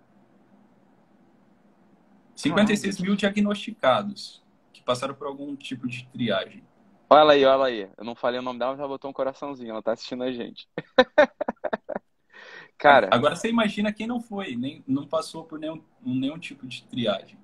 [2.36, 6.63] 56 mil diagnosticados que passaram por algum tipo de triagem.
[7.08, 7.89] Olha aí, olha aí.
[7.95, 9.69] Eu não falei o nome dela, mas ela botou um coraçãozinho.
[9.69, 10.67] Ela tá assistindo a gente.
[12.80, 13.08] Cara.
[13.12, 17.38] Agora você imagina quem não foi, nem não passou por nenhum, nenhum tipo de triagem.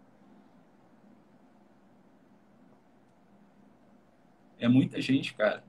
[4.58, 5.69] É muita gente, cara.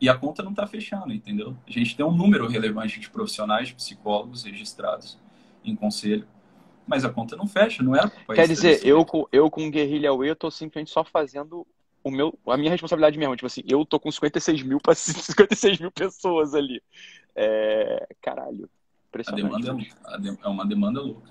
[0.00, 1.56] E a conta não está fechando, entendeu?
[1.66, 5.18] A gente tem um número relevante de profissionais, de psicólogos registrados
[5.64, 6.26] em conselho,
[6.86, 8.10] mas a conta não fecha, não é?
[8.34, 11.66] Quer dizer, eu com, eu com Guerrilha Way, eu tô simplesmente só fazendo
[12.04, 13.34] o meu, a minha responsabilidade mesmo.
[13.34, 16.80] Tipo assim, eu tô com 56 mil para 56 mil pessoas ali.
[17.34, 18.70] É, caralho.
[19.26, 21.30] A demanda é, é uma demanda louca.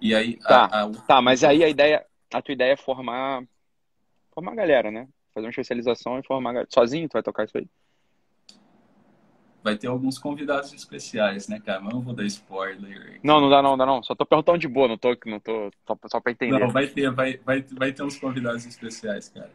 [0.00, 0.36] E aí.
[0.36, 0.90] Tá, a, a...
[0.90, 3.42] tá, mas aí a ideia, a tua ideia é formar,
[4.32, 5.08] formar a galera, né?
[5.36, 6.66] Fazer uma especialização e formar.
[6.70, 7.68] Sozinho tu vai tocar isso aí?
[9.62, 11.80] Vai ter alguns convidados especiais, né, cara?
[11.80, 13.20] Mas não vou dar spoiler.
[13.22, 14.02] Não, não dá não, dá não.
[14.02, 16.58] Só tô perguntando de boa, não tô, não tô só, só pra entender.
[16.58, 19.50] Não, vai ter, vai, vai, vai ter uns convidados especiais, cara.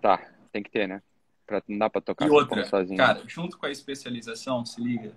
[0.00, 0.20] Tá,
[0.50, 1.00] tem que ter, né?
[1.46, 2.96] Pra, não dá pra tocar e outra, sozinho.
[2.96, 5.12] Cara, junto com a especialização, se liga.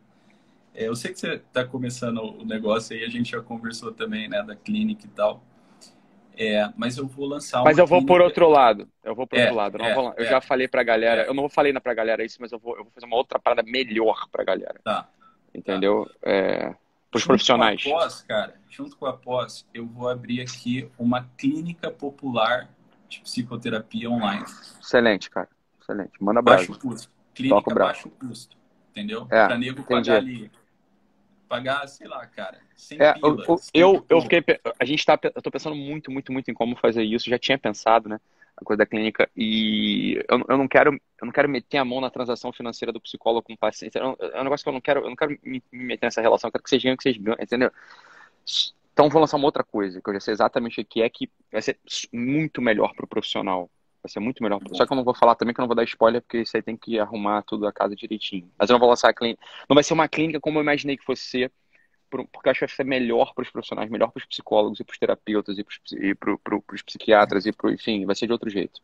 [0.76, 4.28] É, eu sei que você tá começando o negócio aí, a gente já conversou também,
[4.28, 5.42] né, da clínica e tal.
[6.38, 8.88] É, mas eu vou lançar Mas eu vou por outro lado.
[9.04, 9.82] Eu vou por é, outro lado.
[9.82, 11.24] É, vou, eu já falei pra galera.
[11.24, 13.40] Eu não vou falei pra galera isso, mas eu vou, eu vou fazer uma outra
[13.40, 14.80] parada melhor pra galera.
[14.84, 15.10] Tá.
[15.54, 16.06] Entendeu?
[16.22, 16.30] Tá.
[16.30, 16.76] É,
[17.10, 17.84] pros junto profissionais.
[17.84, 22.70] Com a pós, cara, junto com a pós, eu vou abrir aqui uma clínica popular
[23.10, 24.46] de psicoterapia online.
[24.80, 25.50] Excelente, cara.
[25.82, 26.12] Excelente.
[26.20, 27.10] Manda baixo custo.
[27.34, 28.56] Clínica baixo custo.
[28.92, 29.28] Entendeu?
[29.30, 30.52] É, pra nego pagar ali
[31.48, 34.44] pagar, sei lá, cara, sem é, pila, eu, eu, eu fiquei,
[34.80, 37.58] a gente tá, eu tô pensando muito, muito, muito em como fazer isso, já tinha
[37.58, 38.20] pensado, né,
[38.56, 42.02] a coisa da clínica, e eu, eu não quero, eu não quero meter a mão
[42.02, 45.02] na transação financeira do psicólogo com o paciente, é um negócio que eu não quero,
[45.02, 47.18] eu não quero me, me meter nessa relação, eu quero que vocês ganhem, que vocês
[47.18, 47.72] ganhem, entendeu?
[48.94, 51.30] Então vou lançar uma outra coisa, que eu já sei exatamente o que é, que
[51.52, 51.78] vai ser
[52.12, 53.70] muito melhor para o profissional.
[54.08, 54.62] Vai ser muito melhor.
[54.72, 56.56] Só que eu não vou falar também que eu não vou dar spoiler, porque isso
[56.56, 58.50] aí tem que arrumar tudo a casa direitinho.
[58.58, 59.44] Mas eu não vou lançar a clínica.
[59.68, 61.52] Não vai ser uma clínica como eu imaginei que fosse ser,
[62.10, 64.84] porque eu acho que vai ser melhor para os profissionais, melhor para os psicólogos e
[64.86, 66.40] para os terapeutas e para
[66.74, 68.82] os psiquiatras e pro, enfim, vai ser de outro jeito.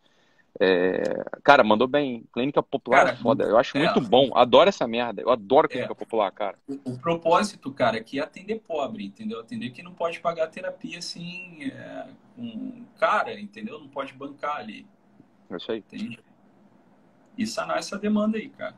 [0.59, 1.01] É...
[1.41, 2.25] Cara, mandou bem.
[2.33, 3.45] Clínica popular cara, é foda.
[3.45, 4.29] Eu acho é, muito bom.
[4.35, 5.21] Adoro essa merda.
[5.21, 6.57] Eu adoro clínica é, popular, cara.
[6.67, 9.39] O, o, propósito, cara, aqui é atender pobre, entendeu?
[9.39, 13.79] Atender que não pode pagar terapia assim, é, com cara, entendeu?
[13.79, 14.85] Não pode bancar ali.
[15.53, 15.79] É isso aí.
[15.79, 16.19] Entende?
[17.37, 18.75] E sanar essa demanda aí, cara.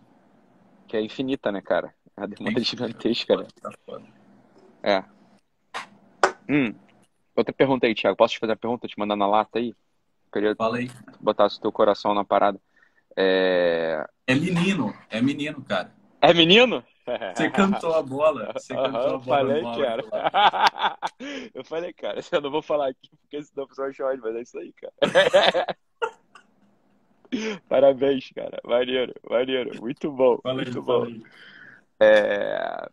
[0.87, 1.93] Que é infinita, né, cara?
[2.15, 3.47] A demanda é gigantesca, né?
[3.61, 4.05] Tá foda.
[4.81, 5.03] É.
[6.49, 6.73] Hum.
[7.35, 8.15] Outra pergunta aí, Thiago.
[8.15, 8.87] Posso te fazer a pergunta?
[8.87, 9.73] Te mandar na lata aí?
[10.31, 10.89] Queria Fala aí.
[11.19, 12.59] botar o teu coração na parada.
[13.15, 14.05] É...
[14.27, 15.93] é menino, é menino, cara.
[16.21, 16.83] É menino?
[17.35, 18.51] Você cantou a bola.
[18.53, 19.61] Você uhum, cantou a bola.
[19.63, 20.99] Falei, cara.
[21.53, 24.41] eu falei, cara, eu não vou falar aqui porque senão o pessoal chora, mas é
[24.41, 24.93] isso aí, cara.
[27.69, 28.59] Parabéns, cara.
[28.63, 29.81] Maneiro, maneiro.
[29.81, 30.39] Muito bom.
[30.41, 31.07] Falei, muito bom.
[31.99, 32.89] É...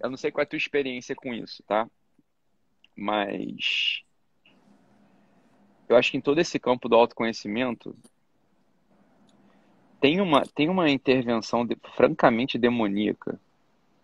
[0.00, 1.88] Eu não sei qual é a tua experiência com isso, tá?
[2.96, 4.04] Mas
[5.88, 7.96] eu acho que em todo esse campo do autoconhecimento
[10.00, 13.40] tem uma, tem uma intervenção de, francamente demoníaca.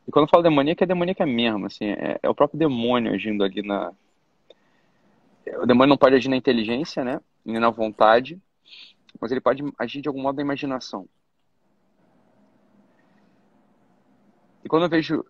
[0.09, 3.45] E quando eu falo demoníaca, é demoníaca mesmo, assim, é, é, o próprio demônio agindo
[3.45, 3.93] ali na...
[5.59, 7.21] O demônio não pode agir na inteligência, né?
[7.45, 8.41] Nem na vontade,
[9.21, 11.09] mas ele pode agir de algum modo na imaginação.
[14.65, 15.25] E quando eu vejo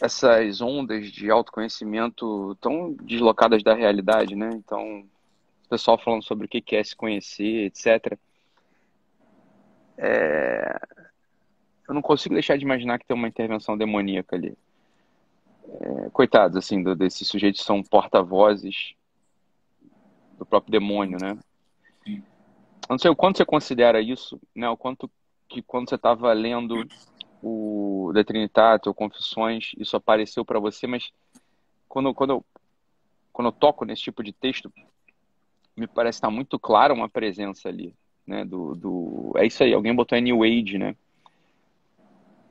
[0.00, 4.50] essas ondas de autoconhecimento tão deslocadas da realidade, né?
[4.54, 5.04] Então,
[5.70, 8.18] pessoal falando sobre o que é se conhecer, etc.
[9.96, 10.80] É...
[11.88, 14.56] Eu não consigo deixar de imaginar que tem uma intervenção demoníaca ali.
[15.68, 16.10] É...
[16.10, 18.94] Coitados, assim, desses sujeitos são porta-vozes
[20.40, 21.38] do próprio demônio, né?
[22.02, 22.22] Sim.
[22.88, 24.68] Não sei o quanto você considera isso, né?
[24.70, 25.08] O quanto
[25.46, 26.88] que quando você estava lendo
[27.42, 31.12] o The Trinitatis ou Confissões, isso apareceu para você, mas
[31.86, 32.44] quando, quando, eu,
[33.32, 34.72] quando eu toco nesse tipo de texto,
[35.76, 37.94] me parece estar muito clara uma presença ali,
[38.26, 38.42] né?
[38.44, 39.32] Do, do...
[39.36, 40.96] É isso aí, alguém botou New Age, né?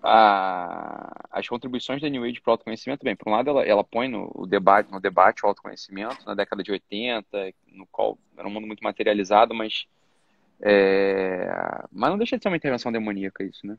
[0.04, 1.28] A...
[1.32, 4.08] As contribuições da New Age para o autoconhecimento, bem, por um lado ela, ela põe
[4.08, 8.52] no, o debate, no debate o autoconhecimento, na década de 80, no qual era um
[8.52, 9.86] mundo muito materializado, mas
[10.62, 11.50] é...
[11.92, 13.78] mas não deixa de ser uma intervenção demoníaca isso, né?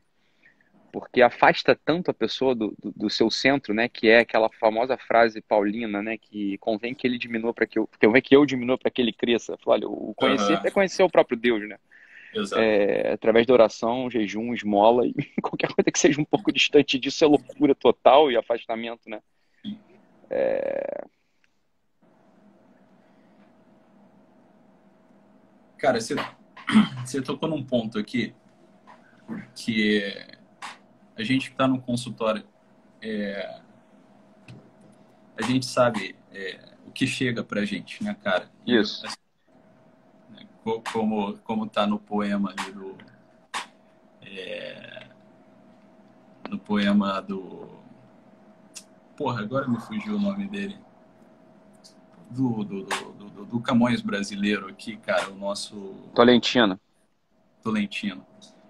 [0.91, 4.97] porque afasta tanto a pessoa do, do, do, seu centro, né, que é aquela famosa
[4.97, 8.77] frase paulina, né, que convém que ele diminua para que eu, convém que eu diminua
[8.77, 9.57] para que ele cresça.
[9.65, 10.61] Olha, o conhecer uhum.
[10.65, 11.77] é conhecer o próprio Deus, né?
[12.55, 17.23] É, através da oração, jejum, esmola e qualquer coisa que seja um pouco distante disso
[17.23, 19.21] é loucura total e afastamento, né?
[20.29, 21.03] É...
[25.77, 26.15] Cara, você,
[27.05, 28.33] você tocou num ponto aqui
[29.55, 30.01] que
[31.17, 32.47] a gente que está no consultório,
[33.01, 33.61] é,
[35.37, 38.49] a gente sabe é, o que chega para a gente, né, cara?
[38.65, 39.03] Isso.
[40.63, 42.95] Como, como tá no poema ali do...
[44.21, 45.07] É,
[46.49, 47.67] no poema do...
[49.17, 50.77] Porra, agora me fugiu o nome dele.
[52.29, 55.95] Do, do, do, do, do Camões brasileiro aqui, cara, o nosso...
[56.13, 56.79] Tolentino.
[57.61, 58.25] Tolentino.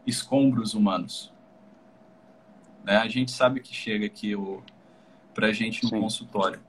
[0.05, 1.31] Escombros humanos.
[2.83, 2.97] Né?
[2.97, 4.63] A gente sabe que chega aqui o,
[5.33, 5.99] pra gente no Sim.
[5.99, 6.59] consultório.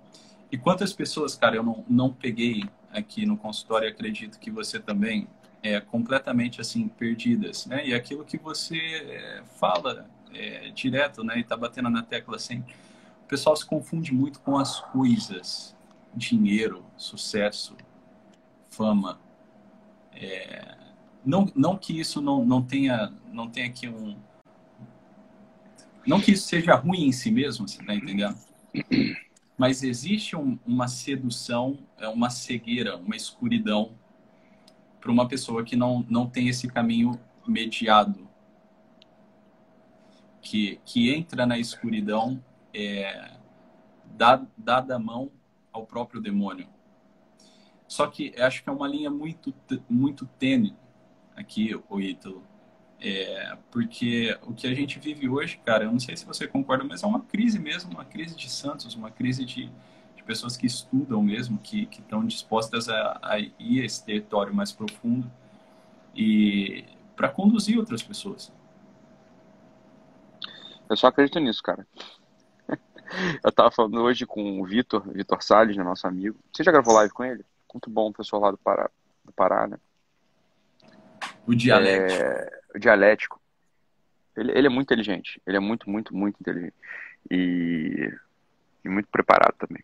[0.51, 5.27] E quantas pessoas, cara, eu não, não peguei aqui no consultório, acredito que você também,
[5.63, 7.87] é completamente assim, perdidas, né?
[7.87, 11.39] E aquilo que você é, fala é, direto, né?
[11.39, 12.65] E tá batendo na tecla assim,
[13.25, 15.75] o pessoal se confunde muito com as coisas,
[16.15, 17.77] dinheiro, sucesso,
[18.69, 19.19] fama.
[20.15, 20.77] É,
[21.25, 24.17] não, não que isso não, não tenha não tenha aqui um,
[26.07, 28.37] não que isso seja ruim em si mesmo, você está entendendo?
[29.57, 33.93] Mas existe um, uma sedução, é uma cegueira, uma escuridão
[35.01, 38.29] para uma pessoa que não, não tem esse caminho mediado.
[40.41, 42.43] Que, que entra na escuridão,
[42.75, 43.37] é,
[44.57, 45.31] dada a mão
[45.73, 46.69] ao próprio demônio.
[47.87, 49.55] Só que acho que é uma linha muito,
[49.89, 50.75] muito tênue
[51.37, 52.52] aqui, o Ítalo
[53.05, 56.85] é, porque o que a gente vive hoje, cara, eu não sei se você concorda,
[56.85, 59.69] mas é uma crise mesmo, uma crise de santos, uma crise de,
[60.15, 64.71] de pessoas que estudam mesmo, que, estão dispostas a, a ir a esse território mais
[64.71, 65.29] profundo
[66.15, 66.85] e
[67.17, 68.53] para conduzir outras pessoas.
[70.89, 71.85] Eu só acredito nisso, cara.
[73.43, 76.39] Eu tava falando hoje com o Vitor, Vitor Salles, né, nosso amigo.
[76.53, 77.45] Você já gravou live com ele?
[77.75, 78.89] Muito bom, pessoal lá do Pará.
[79.25, 79.77] do Pará, né?
[81.47, 82.23] O dialético.
[82.23, 83.41] É, o dialético.
[84.37, 85.41] Ele, ele é muito inteligente.
[85.47, 86.75] Ele é muito, muito, muito inteligente.
[87.31, 88.13] E,
[88.85, 89.83] e muito preparado também.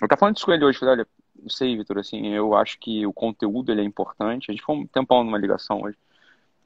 [0.00, 1.08] Eu tava falando isso com ele hoje, falei, olha,
[1.40, 4.50] não sei, Vitor, assim, eu acho que o conteúdo ele é importante.
[4.50, 5.96] A gente foi um tempão numa ligação hoje.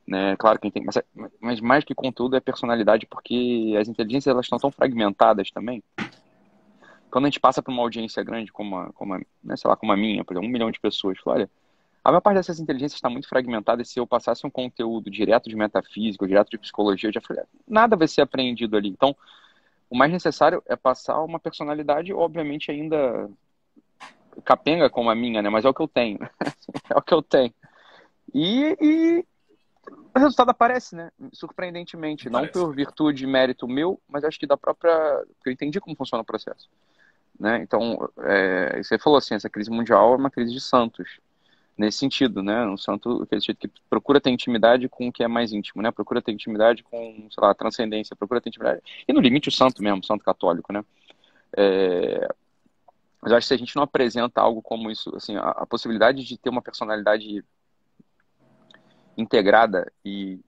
[0.07, 0.35] Né?
[0.37, 0.99] Claro que tem, mas,
[1.39, 5.83] mas mais que conteúdo é personalidade, porque as inteligências elas estão tão fragmentadas também.
[7.11, 9.77] Quando a gente passa para uma audiência grande, como a, como a, né, sei lá,
[9.77, 11.51] como a minha, por exemplo, um milhão de pessoas, fala, olha,
[12.09, 15.47] a maior parte dessas inteligências está muito fragmentada e se eu passasse um conteúdo direto
[15.47, 18.89] de metafísica, direto de psicologia, eu já falei, nada vai ser aprendido ali.
[18.89, 19.15] Então,
[19.91, 23.29] o mais necessário é passar uma personalidade, obviamente, ainda
[24.43, 25.51] capenga como a minha, né?
[25.51, 26.19] Mas é o que eu tenho.
[26.89, 27.53] é o que eu tenho.
[28.33, 29.27] E, e,
[30.15, 31.11] o resultado aparece, né?
[31.35, 32.31] Surpreendentemente.
[32.31, 34.95] Não por virtude e mérito meu, mas acho que da própria.
[35.35, 36.71] Porque eu entendi como funciona o processo.
[37.39, 37.59] Né?
[37.63, 41.21] Então, é, você falou assim: essa crise mundial é uma crise de santos
[41.79, 42.67] nesse sentido, né?
[42.67, 45.93] Um santo, que procura ter intimidade com o que é mais íntimo, né?
[45.93, 48.83] Procura ter intimidade com, sei lá, transcendência, procura ter intimidade.
[49.07, 50.85] E no limite o santo mesmo, o santo católico, né?
[51.57, 52.29] É...
[53.23, 55.67] Mas eu acho que se a gente não apresenta algo como isso, assim, a, a
[55.67, 57.45] possibilidade de ter uma personalidade
[59.17, 60.39] integrada e,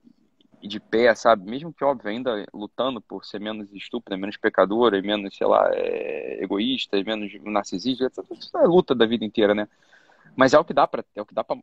[0.62, 1.48] e, de pé, sabe?
[1.48, 5.68] Mesmo que, óbvio, ainda lutando por ser menos estúpida, menos pecadora, e menos, sei lá,
[5.72, 9.68] é, egoísta, e menos narcisista, isso é a luta da vida inteira, né?
[10.40, 11.60] Mas é o que dá para é o que dá para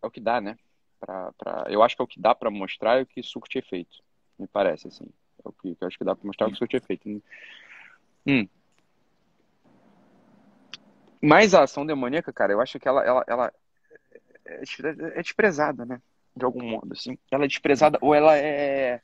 [0.00, 0.56] é o que dá, né?
[1.00, 3.58] Pra, pra, eu acho que é o que dá para mostrar é o que surte
[3.58, 3.96] efeito,
[4.38, 5.08] me parece assim.
[5.44, 7.20] É o que eu acho que dá para mostrar é o que surte efeito.
[8.24, 8.48] Hum.
[11.20, 13.52] Mas a ação demoníaca, cara, eu acho que ela, ela, ela
[14.46, 14.62] é,
[15.18, 16.00] é desprezada, né?
[16.36, 17.18] De algum modo, assim.
[17.32, 19.02] Ela é desprezada ou ela é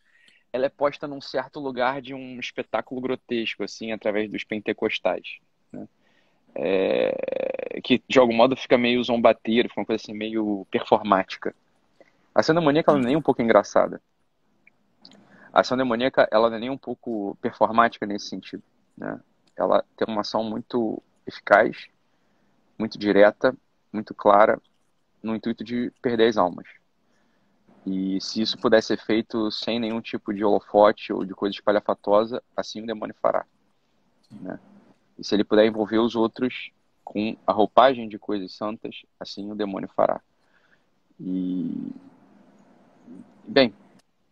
[0.52, 5.40] ela é posta num certo lugar de um espetáculo grotesco, assim, através dos pentecostais.
[5.72, 5.88] Né?
[6.58, 7.14] é,
[7.86, 11.54] que de algum modo fica meio zombateiro, fica uma coisa assim meio performática.
[12.34, 14.02] A ação demoníaca ela não é nem um pouco engraçada.
[15.52, 18.64] A ação demoníaca ela não é nem um pouco performática nesse sentido.
[18.98, 19.20] Né?
[19.54, 21.86] Ela tem uma ação muito eficaz,
[22.76, 23.56] muito direta,
[23.92, 24.60] muito clara,
[25.22, 26.66] no intuito de perder as almas.
[27.86, 32.42] E se isso pudesse ser feito sem nenhum tipo de holofote ou de coisa espalhafatosa,
[32.56, 33.46] assim o demônio fará.
[34.28, 34.58] Né?
[35.16, 36.72] E se ele puder envolver os outros
[37.06, 40.20] com a roupagem de coisas santas, assim o demônio fará.
[41.20, 41.92] E.
[43.46, 43.72] Bem,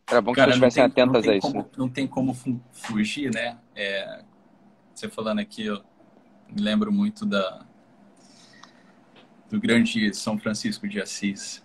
[0.09, 1.47] era bom que Cara, vocês estivessem atentas a isso.
[1.47, 1.69] Como, né?
[1.79, 2.35] Não tem como
[2.73, 3.57] fugir, né?
[3.77, 4.25] É,
[4.93, 5.81] você falando aqui, eu
[6.51, 7.65] me lembro muito da,
[9.49, 11.65] do grande São Francisco de Assis.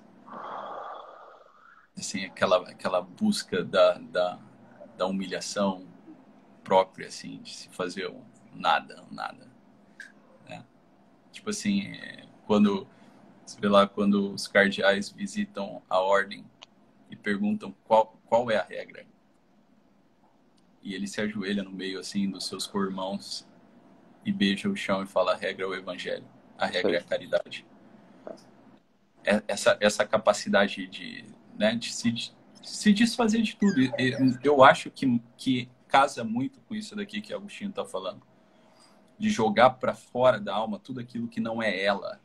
[1.97, 4.39] Assim, aquela, aquela busca da, da,
[4.95, 5.87] da humilhação
[6.63, 8.21] própria, assim, de se fazer um,
[8.53, 9.48] nada, nada.
[11.39, 11.97] Tipo assim,
[12.45, 12.85] quando,
[13.45, 16.43] você vê lá, quando os cardeais visitam a ordem
[17.09, 19.05] e perguntam qual, qual é a regra.
[20.83, 23.47] E ele se ajoelha no meio, assim, dos seus cormãos
[24.25, 26.25] e beija o chão e fala, a regra é o evangelho,
[26.57, 27.65] a regra é a caridade.
[29.23, 31.23] É, essa, essa capacidade de,
[31.57, 33.79] né, de se, de se desfazer de tudo.
[34.43, 38.28] Eu acho que, que casa muito com isso daqui que Agostinho está falando
[39.19, 42.19] de jogar para fora da alma tudo aquilo que não é ela.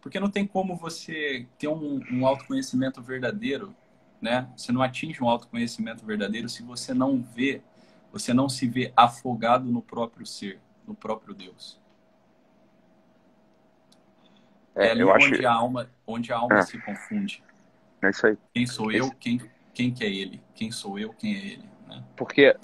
[0.00, 3.74] Porque não tem como você ter um, um autoconhecimento verdadeiro,
[4.22, 4.48] né?
[4.56, 7.60] Você não atinge um autoconhecimento verdadeiro se você não vê,
[8.12, 11.78] você não se vê afogado no próprio ser, no próprio Deus.
[14.74, 15.46] É, é ali onde acho...
[15.46, 16.62] a alma, onde a alma é.
[16.62, 17.42] se confunde.
[18.00, 18.38] É isso aí.
[18.54, 19.10] Quem sou eu?
[19.18, 19.40] Quem,
[19.74, 20.40] quem que é ele?
[20.54, 21.12] Quem sou eu?
[21.12, 21.68] Quem é ele?
[21.86, 22.02] Né?
[22.16, 22.56] Porque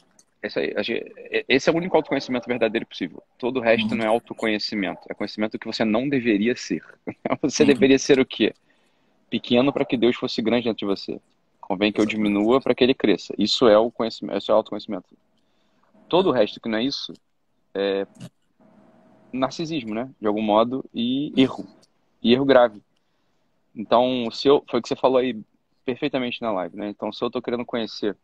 [0.47, 3.23] esse, aí, esse é o único autoconhecimento verdadeiro possível.
[3.39, 5.01] Todo o resto não é autoconhecimento.
[5.09, 6.83] É conhecimento que você não deveria ser.
[7.43, 7.69] Você uhum.
[7.69, 8.55] deveria ser o quê?
[9.29, 11.21] Pequeno para que Deus fosse grande dentro de você.
[11.61, 13.35] Convém que eu diminua para que ele cresça.
[13.37, 15.07] Isso é o conhecimento, isso é o autoconhecimento.
[16.09, 17.13] Todo o resto que não é isso
[17.75, 18.07] é
[19.33, 20.09] narcisismo, né?
[20.21, 21.67] De algum modo, e erro.
[22.23, 22.81] E erro grave.
[23.75, 25.39] Então, se eu, foi o que você falou aí
[25.85, 26.89] perfeitamente na live, né?
[26.89, 28.17] Então, se eu estou querendo conhecer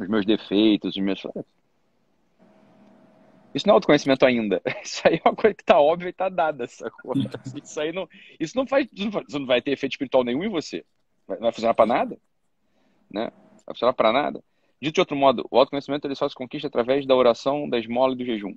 [0.00, 1.22] os meus defeitos, os meus.
[3.54, 4.62] Isso não é autoconhecimento ainda.
[4.82, 7.14] Isso aí é uma coisa que tá óbvia e tá dada, sacou?
[7.62, 8.08] Isso aí não.
[8.40, 8.88] Isso não faz.
[8.92, 10.84] Isso não vai ter efeito espiritual nenhum em você.
[11.28, 12.18] Não vai funcionar para nada.
[13.10, 13.24] Né?
[13.24, 14.42] Não vai funcionar para nada.
[14.80, 18.14] Dito de outro modo, o autoconhecimento ele só se conquista através da oração, da esmola
[18.14, 18.56] e do jejum.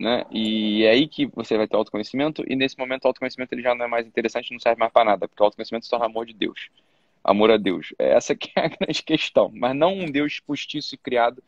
[0.00, 0.24] Né?
[0.32, 3.72] E é aí que você vai ter autoconhecimento, e nesse momento o autoconhecimento ele já
[3.72, 6.26] não é mais interessante, não serve mais para nada, porque o autoconhecimento se torna amor
[6.26, 6.68] de Deus
[7.24, 7.94] amor a Deus.
[7.98, 9.50] É essa que é a grande questão.
[9.52, 11.42] Mas não um Deus postiço e criado,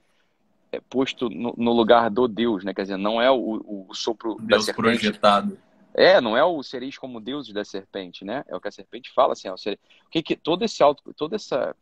[0.73, 2.73] é, posto no, no, lugar do Deus, né?
[2.75, 4.99] Quer dizer, não é o, o sopro Deus da serpente.
[4.99, 5.59] projetado.
[5.95, 8.45] É, não é o sereis como deuses da serpente, né?
[8.49, 9.79] É o que a serpente fala, assim, é o, sere...
[10.07, 11.75] o que, que todo esse auto, toda essa,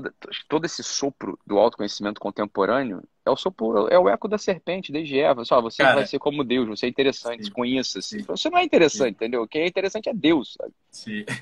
[0.00, 0.14] todo,
[0.48, 5.18] todo esse sopro do autoconhecimento contemporâneo é o sopro, é o eco da serpente desde
[5.18, 5.44] Eva.
[5.44, 8.00] Só você Cara, vai ser como Deus, você é interessante, sim, conheça.
[8.00, 8.22] -se.
[8.22, 9.24] Você não é interessante, sim.
[9.24, 9.46] entendeu?
[9.46, 10.72] Quem é interessante é Deus, sabe?
[10.90, 11.24] Sim.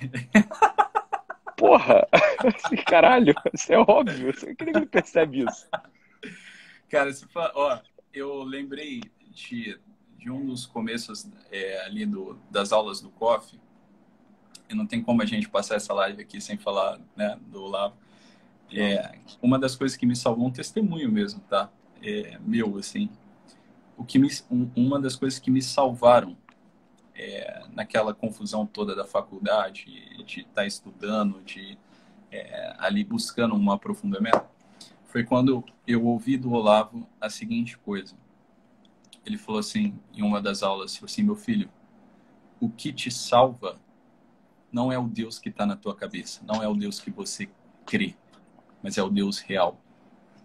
[1.57, 2.07] Porra!
[2.87, 4.33] Caralho, isso é óbvio.
[4.35, 5.69] Quem que ele percebe isso?
[6.89, 7.79] Cara, você fala, ó,
[8.13, 9.01] eu lembrei
[9.31, 9.79] de,
[10.19, 13.59] de um dos começos é, ali do, das aulas do COF.
[14.69, 17.97] E não tem como a gente passar essa live aqui sem falar né, do Olavo.
[18.75, 21.71] É, uma das coisas que me salvou um testemunho mesmo, tá?
[22.03, 23.09] É, meu, assim.
[23.97, 26.37] O que me, um, uma das coisas que me salvaram
[27.15, 29.85] é, naquela confusão toda da faculdade,
[30.25, 31.79] de estar tá estudando, de
[32.31, 34.45] é, ali buscando um aprofundamento,
[35.05, 38.17] foi quando eu ouvi do Olavo a seguinte coisa.
[39.25, 41.69] Ele falou assim, em uma das aulas, assim, meu filho,
[42.59, 43.79] o que te salva
[44.73, 47.49] não é o Deus que está na tua cabeça, não é o Deus que você
[47.85, 48.17] crê,
[48.83, 49.81] mas é o Deus real.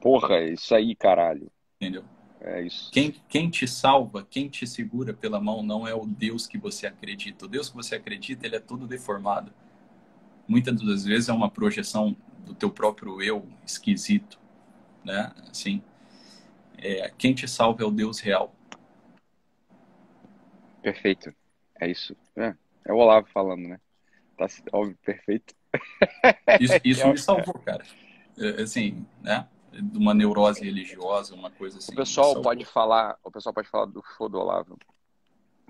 [0.02, 1.52] Porra, é isso aí, caralho.
[1.76, 2.04] Entendeu?
[2.40, 2.92] É isso.
[2.92, 6.86] Quem, quem te salva, quem te segura pela mão não é o Deus que você
[6.86, 7.46] acredita.
[7.46, 9.52] O Deus que você acredita, ele é todo deformado.
[10.48, 12.16] Muitas das vezes é uma projeção
[12.46, 14.40] do teu próprio eu esquisito,
[15.04, 15.34] né?
[15.50, 15.82] Assim,
[16.78, 18.56] é, quem te salva é o Deus real.
[20.82, 21.34] Perfeito.
[21.80, 22.16] É isso.
[22.36, 23.80] É, é o Olavo falando, né?
[24.38, 25.56] Tá óbvio, perfeito.
[26.60, 27.84] Isso, isso me salvou, cara.
[28.38, 29.48] É, assim, né?
[29.82, 31.92] de uma neurose religiosa, uma coisa assim.
[31.92, 34.78] O pessoal pode falar, o pessoal pode falar do show do Olavo,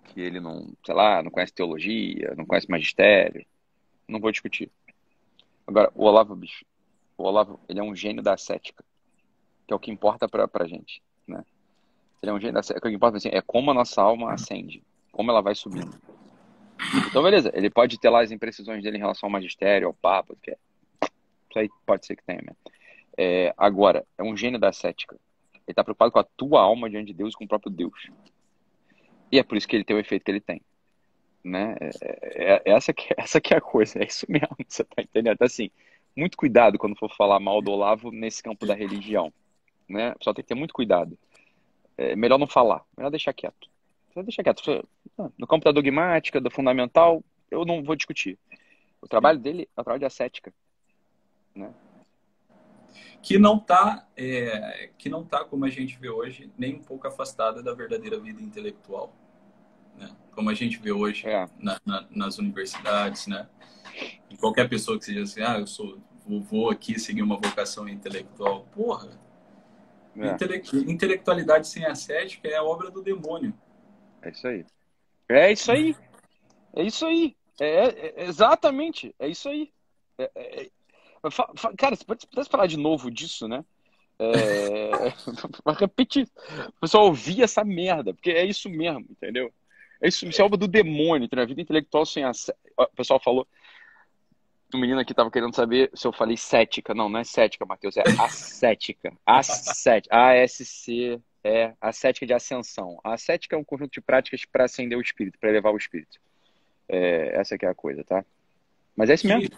[0.05, 3.45] que ele não, sei lá, não conhece teologia, não conhece magistério.
[4.07, 4.71] Não vou discutir.
[5.65, 6.65] Agora, o Olavo, bicho,
[7.17, 8.83] o Olavo, ele é um gênio da ascética,
[9.67, 11.43] que é o que importa pra, pra gente, né?
[12.21, 14.33] Ele é um gênio da ascética, o que importa assim, é como a nossa alma
[14.33, 15.99] ascende, como ela vai subindo.
[17.09, 20.35] Então, beleza, ele pode ter lá as imprecisões dele em relação ao magistério, ao papa,
[20.41, 20.57] que é.
[21.49, 22.57] Isso aí pode ser que tenha mesmo.
[23.17, 25.15] É, agora, é um gênio da cética.
[25.53, 28.09] Ele está preocupado com a tua alma diante de Deus e com o próprio Deus.
[29.31, 30.61] E é por isso que ele tem o efeito que ele tem.
[31.43, 31.75] Né?
[31.79, 35.01] É, é, é essa, que, essa que é a coisa, é isso mesmo, você tá
[35.01, 35.33] entendendo?
[35.33, 35.69] Então, assim,
[36.15, 39.31] muito cuidado quando for falar mal do Olavo nesse campo da religião.
[39.89, 40.13] Né?
[40.21, 41.17] Só tem que ter muito cuidado.
[41.97, 43.69] É melhor não falar, melhor deixar quieto.
[44.15, 44.87] Deixar quieto.
[45.37, 48.37] No campo da dogmática, do fundamental, eu não vou discutir.
[49.01, 50.53] O trabalho dele é o trabalho de ascética.
[51.57, 51.73] Né?
[53.21, 57.07] que não está é, que não tá como a gente vê hoje nem um pouco
[57.07, 59.13] afastada da verdadeira vida intelectual
[59.97, 60.15] né?
[60.31, 61.45] como a gente vê hoje é.
[61.59, 63.49] na, na, nas universidades né
[64.29, 68.65] e qualquer pessoa que seja assim ah eu sou vou aqui seguir uma vocação intelectual
[68.71, 69.19] porra
[70.15, 70.31] é.
[70.31, 73.53] Intele intelectualidade sem ascética é a obra do demônio
[74.21, 74.65] é isso aí
[75.29, 75.95] é isso aí
[76.73, 79.71] é isso aí é, é exatamente é isso aí
[80.17, 80.71] é, é,
[81.77, 83.63] Cara, pode, pode falar de novo disso, né?
[84.19, 85.13] É...
[85.79, 86.27] repetir.
[86.67, 89.53] O pessoal ouvir essa merda, porque é isso mesmo, entendeu?
[90.01, 91.43] É isso, isso é obra do demônio, entendeu?
[91.43, 92.31] A vida intelectual sem a.
[92.77, 93.47] O pessoal falou.
[94.73, 96.93] O menino aqui tava querendo saber se eu falei cética.
[96.93, 99.13] Não, não é cética, Matheus, é ascética.
[99.25, 100.15] Ascética.
[100.15, 101.21] A-S-C.
[101.43, 102.99] É a cética de ascensão.
[103.01, 106.19] A ascética é um conjunto de práticas para acender o espírito, para elevar o espírito.
[106.89, 108.25] É, essa que é a coisa, tá?
[108.97, 109.49] Mas é isso mesmo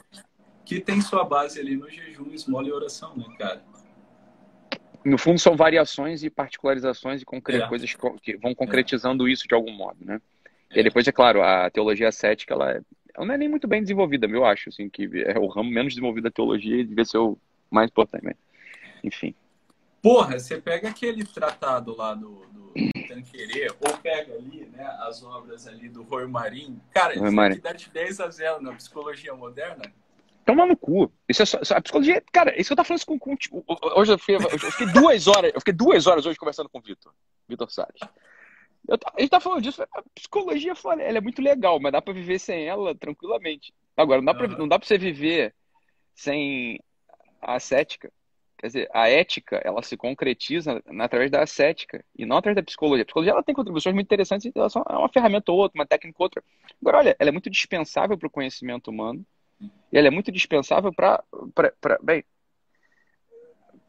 [0.69, 3.59] que tem sua base ali no jejum, esmola e oração, né, cara?
[5.03, 7.57] No fundo, são variações e particularizações e concre...
[7.57, 7.67] é.
[7.67, 7.91] coisas
[8.21, 9.31] que vão concretizando é.
[9.31, 10.21] isso de algum modo, né?
[10.75, 10.83] E é.
[10.83, 12.81] depois, é claro, a teologia cética, ela, é...
[13.15, 15.93] ela não é nem muito bem desenvolvida, eu acho, assim, que é o ramo menos
[15.93, 17.35] desenvolvido da teologia e devia ser o
[17.71, 18.35] mais importante, mas...
[19.03, 19.33] enfim.
[20.03, 22.73] Porra, você pega aquele tratado lá do, do
[23.07, 27.73] Tanquerê, ou pega ali, né, as obras ali do Roy Marim, cara, isso aqui dá
[27.73, 29.81] de 10 a 0 na psicologia moderna,
[30.49, 31.13] Toma no cu.
[31.29, 33.63] Isso é só, a psicologia, cara, isso que eu tava falando com, com tipo,
[33.95, 36.81] hoje eu, fui, eu fiquei duas horas, eu fiquei duas horas hoje conversando com o
[36.81, 37.13] Vitor,
[37.47, 38.01] Vitor Salles.
[38.87, 42.15] Eu, a gente tá falando disso, a psicologia, ela é muito legal, mas dá para
[42.15, 43.71] viver sem ela tranquilamente.
[43.95, 45.53] Agora, não dá, pra, não dá pra você viver
[46.15, 46.79] sem
[47.39, 48.11] a ascética.
[48.57, 53.03] Quer dizer, a ética, ela se concretiza através da ascética e não através da psicologia.
[53.03, 55.85] A psicologia ela tem contribuições muito interessantes em relação a uma ferramenta ou outra, uma
[55.85, 56.43] técnica ou outra.
[56.81, 59.23] Agora, olha, ela é muito dispensável para o conhecimento humano
[59.61, 61.23] e ela é muito dispensável para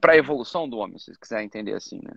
[0.00, 2.14] para a evolução do homem, se quiser entender assim, né?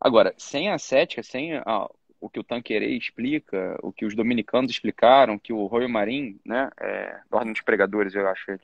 [0.00, 1.88] Agora, sem a cética, sem a,
[2.20, 6.70] o que o Tanquerê explica, o que os dominicanos explicaram, que o Roy Marim, né,
[6.80, 8.60] é, da Ordem dos Pregadores, eu acho, ele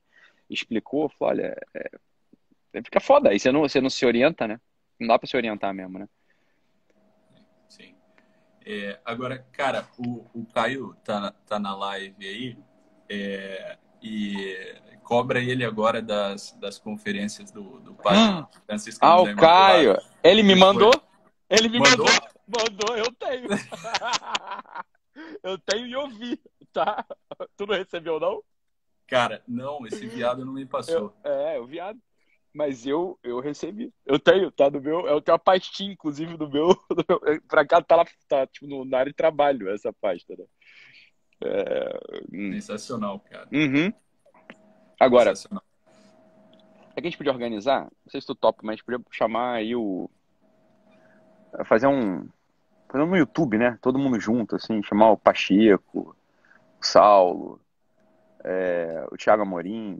[0.48, 4.60] explicou, falou, olha, é, fica foda, aí você não, você não se orienta, né?
[4.98, 6.08] Não dá para se orientar mesmo, né?
[7.68, 7.94] Sim.
[8.64, 12.58] É, agora, cara, o, o Caio tá, tá na live aí
[13.08, 14.56] é, e
[15.02, 19.04] cobra ele agora das, das conferências do, do Padre Francisco.
[19.04, 19.96] Ah, o Caio!
[20.22, 20.92] Ele me mandou?
[21.48, 22.06] Ele me mandou?
[22.06, 23.48] Mandou, mandou eu tenho.
[25.42, 26.40] eu tenho e ouvi,
[26.72, 27.04] tá?
[27.56, 28.42] Tu não recebeu, não?
[29.06, 31.14] Cara, não, esse viado não me passou.
[31.22, 31.98] Eu, é, o viado.
[32.54, 33.92] Mas eu, eu recebi.
[34.04, 35.06] Eu tenho, tá no meu.
[35.06, 36.68] Eu tenho a pastinha, inclusive, do meu.
[36.88, 40.34] Do meu pra cá tá lá, tá, tipo, no, na área de trabalho, essa pasta,
[40.36, 40.44] né?
[41.44, 42.00] É...
[42.32, 42.52] Hum.
[42.52, 43.48] Sensacional, cara.
[43.52, 43.92] Uhum.
[44.98, 45.64] Agora, Sensacional.
[46.94, 49.00] é que a gente podia organizar, não sei se tu topa, mas a gente podia
[49.10, 50.08] chamar aí o.
[51.64, 52.26] Fazer um.
[52.88, 53.78] Fazer um no YouTube, né?
[53.80, 56.14] Todo mundo junto, assim, chamar o Pacheco,
[56.80, 57.60] o Saulo,
[58.44, 59.98] é, o Thiago Amorim,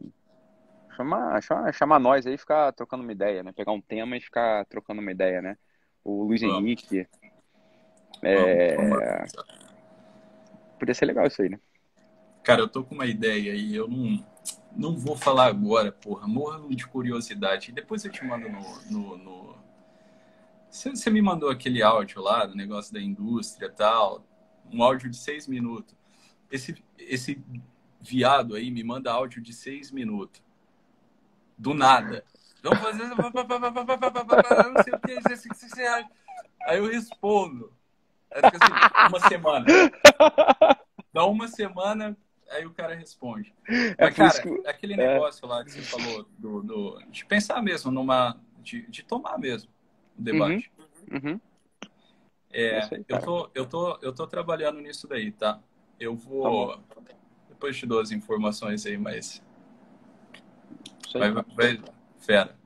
[0.96, 3.52] chamar, chamar, chamar nós aí e ficar trocando uma ideia, né?
[3.52, 5.56] Pegar um tema e ficar trocando uma ideia, né?
[6.04, 6.58] O Luiz Vamos.
[6.58, 7.06] Henrique.
[8.22, 8.76] É...
[8.76, 9.32] Vamos,
[10.82, 11.60] Podia ser legal isso aí, né?
[12.42, 14.26] Cara, eu tô com uma ideia aí, eu não,
[14.76, 16.26] não vou falar agora, porra.
[16.26, 17.70] Morra de curiosidade.
[17.70, 19.16] Depois eu te mando no.
[19.16, 19.56] no.
[20.68, 24.26] Você, me mandou aquele áudio lá do negócio da indústria e tal.
[24.72, 25.94] Um áudio de seis minutos.
[26.50, 27.40] Esse, esse
[28.00, 30.42] viado aí me manda áudio de seis minutos.
[31.56, 32.24] Do nada.
[32.60, 33.04] Vamos fazer.
[33.06, 35.12] Não sei o que.
[36.64, 37.72] Aí eu respondo.
[38.34, 39.66] Assim, uma semana.
[41.12, 42.16] Dá uma semana,
[42.50, 43.54] aí o cara responde.
[43.68, 44.68] É Mas, cara, que...
[44.68, 45.48] aquele negócio é.
[45.48, 48.38] lá que você falou do, do, de pensar mesmo numa.
[48.60, 49.70] De, de tomar mesmo
[50.18, 50.70] o debate.
[51.10, 51.30] Uhum.
[51.30, 51.40] Uhum.
[52.52, 55.58] É, sei, eu, tô, eu, tô, eu tô trabalhando nisso daí, tá?
[55.98, 56.76] Eu vou.
[56.78, 57.00] Tá
[57.48, 59.42] depois te dou as informações aí, mas.
[61.12, 61.80] Vai, vai,
[62.18, 62.56] fera.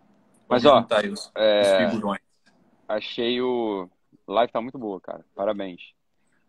[0.48, 1.60] Mas, ó, os, é...
[1.60, 2.20] os figurões.
[2.88, 3.88] Achei o.
[4.26, 5.24] Live tá muito boa, cara.
[5.34, 5.94] Parabéns.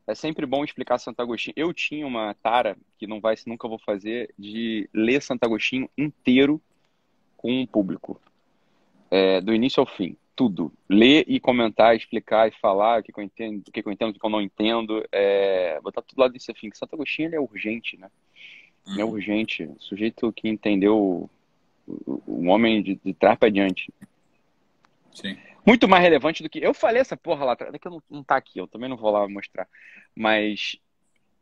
[0.07, 1.53] É sempre bom explicar Santo Agostinho.
[1.57, 6.61] Eu tinha uma tara, que não vai, nunca vou fazer, de ler Santo Agostinho inteiro
[7.35, 8.19] com o público.
[9.11, 10.15] É, do início ao fim.
[10.35, 10.71] Tudo.
[10.89, 14.19] Ler e comentar, explicar e falar o que, eu entendo, o que, eu entendo, o
[14.19, 15.05] que eu não entendo.
[15.11, 16.69] É, botar tudo lá desse fim.
[16.73, 18.09] Santo Agostinho é urgente, né?
[18.97, 19.11] é uhum.
[19.11, 19.63] urgente.
[19.63, 21.29] O sujeito que entendeu
[21.85, 23.93] o homem de, de trás para diante.
[25.13, 25.37] Sim.
[25.67, 26.59] Muito mais relevante do que.
[26.59, 28.95] Eu falei essa porra lá atrás, é que não, não tá aqui, eu também não
[28.95, 29.67] vou lá mostrar.
[30.15, 30.77] Mas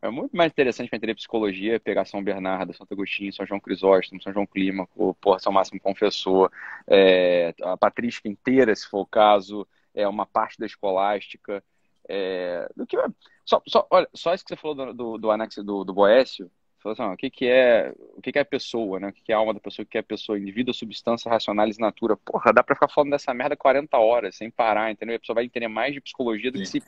[0.02, 4.22] é muito mais interessante para entender psicologia pegar São Bernardo, Santo Agostinho, São João Crisóstomo,
[4.24, 6.52] São João Clímaco, porra, São Máximo Confessor,
[6.88, 11.64] é, a patrística inteira, se for o caso, é uma parte da escolástica.
[12.10, 12.98] É, do que
[13.44, 16.50] só, só, olha, só isso que você falou do, do, do anexo do, do Boécio,
[16.92, 19.10] Assim, ó, o que, que é o que, que é pessoa, né?
[19.10, 21.30] O que, que é a alma da pessoa, o que é a pessoa, indivíduo, substância,
[21.30, 22.16] racionais natura.
[22.18, 25.16] Porra, dá pra ficar falando dessa merda 40 horas, sem parar, entendeu?
[25.16, 26.64] A pessoa vai entender mais de psicologia do Sim.
[26.64, 26.84] que se.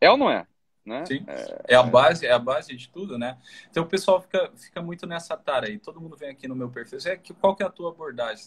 [0.00, 0.46] É ou não é?
[0.84, 1.04] Né?
[1.04, 1.24] Sim.
[1.26, 3.36] É, é, a base, é a base de tudo, né?
[3.70, 5.78] Então o pessoal fica, fica muito nessa tara aí.
[5.78, 6.98] Todo mundo vem aqui no meu perfil.
[7.04, 8.44] É, qual que é a tua abordagem?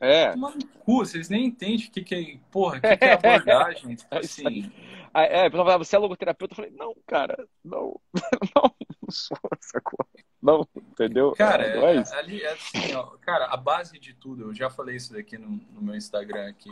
[0.00, 0.34] É.
[0.80, 2.38] cu, vocês nem entendem o que, que é.
[2.50, 3.94] Porra, o que, que é abordagem?
[3.94, 4.72] tipo é assim.
[5.14, 6.52] É, a pessoa falava, você é logoterapeuta?
[6.52, 7.98] Eu falei, não, cara, não,
[8.54, 10.06] não, não sou, sacou?
[10.42, 11.32] Não, entendeu?
[11.32, 14.96] Cara, é, é ali, é assim, ó, cara, a base de tudo, eu já falei
[14.96, 16.70] isso daqui no, no, meu Instagram aqui.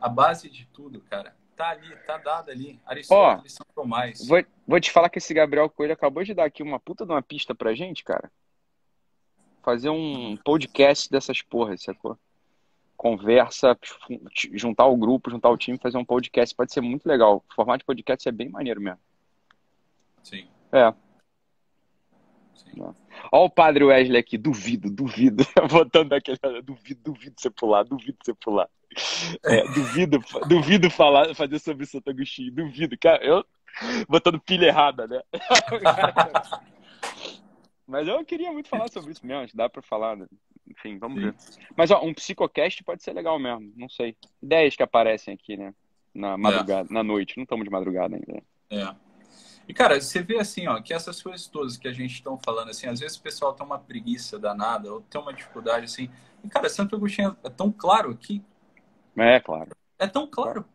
[0.00, 2.80] A base de tudo, cara, tá ali, tá dada ali.
[2.84, 4.26] Aristóteles, São Tomás.
[4.26, 7.12] Vou, vou te falar que esse Gabriel Coelho acabou de dar aqui uma puta de
[7.12, 8.30] uma pista pra gente, cara.
[9.62, 12.18] Fazer um podcast dessas porras, sacou?
[12.98, 13.78] Conversa,
[14.52, 17.44] juntar o grupo, juntar o time, fazer um podcast, pode ser muito legal.
[17.48, 18.98] O formato de podcast é bem maneiro mesmo.
[20.24, 20.46] Sim.
[20.72, 20.92] É.
[22.56, 22.82] Sim.
[23.32, 25.44] Olha o padre Wesley aqui, duvido, duvido.
[25.70, 26.38] Botando aquele.
[26.62, 28.68] Duvido, duvido você pular, duvido você pular.
[29.44, 30.18] É, duvido,
[30.48, 32.98] duvido falar, fazer sobre Santo Agostinho, duvido.
[32.98, 33.44] Cara, eu
[34.08, 35.22] botando pilha errada, né?
[37.88, 40.26] Mas eu queria muito falar sobre isso mesmo, dá pra falar, né?
[40.66, 41.30] Enfim, vamos Sim.
[41.30, 41.34] ver.
[41.74, 44.14] Mas, ó, um psicocast pode ser legal mesmo, não sei.
[44.42, 45.74] Ideias que aparecem aqui, né?
[46.14, 46.92] Na madrugada, é.
[46.92, 48.42] na noite, não estamos de madrugada ainda.
[48.70, 48.94] É.
[49.66, 52.68] E, cara, você vê assim, ó, que essas coisas todas que a gente estão falando,
[52.68, 56.10] assim, às vezes o pessoal tem uma preguiça danada, ou tem uma dificuldade, assim.
[56.44, 58.42] E, cara, Santo Agostinho é tão claro aqui.
[59.16, 59.70] É, claro.
[59.98, 60.66] É tão claro.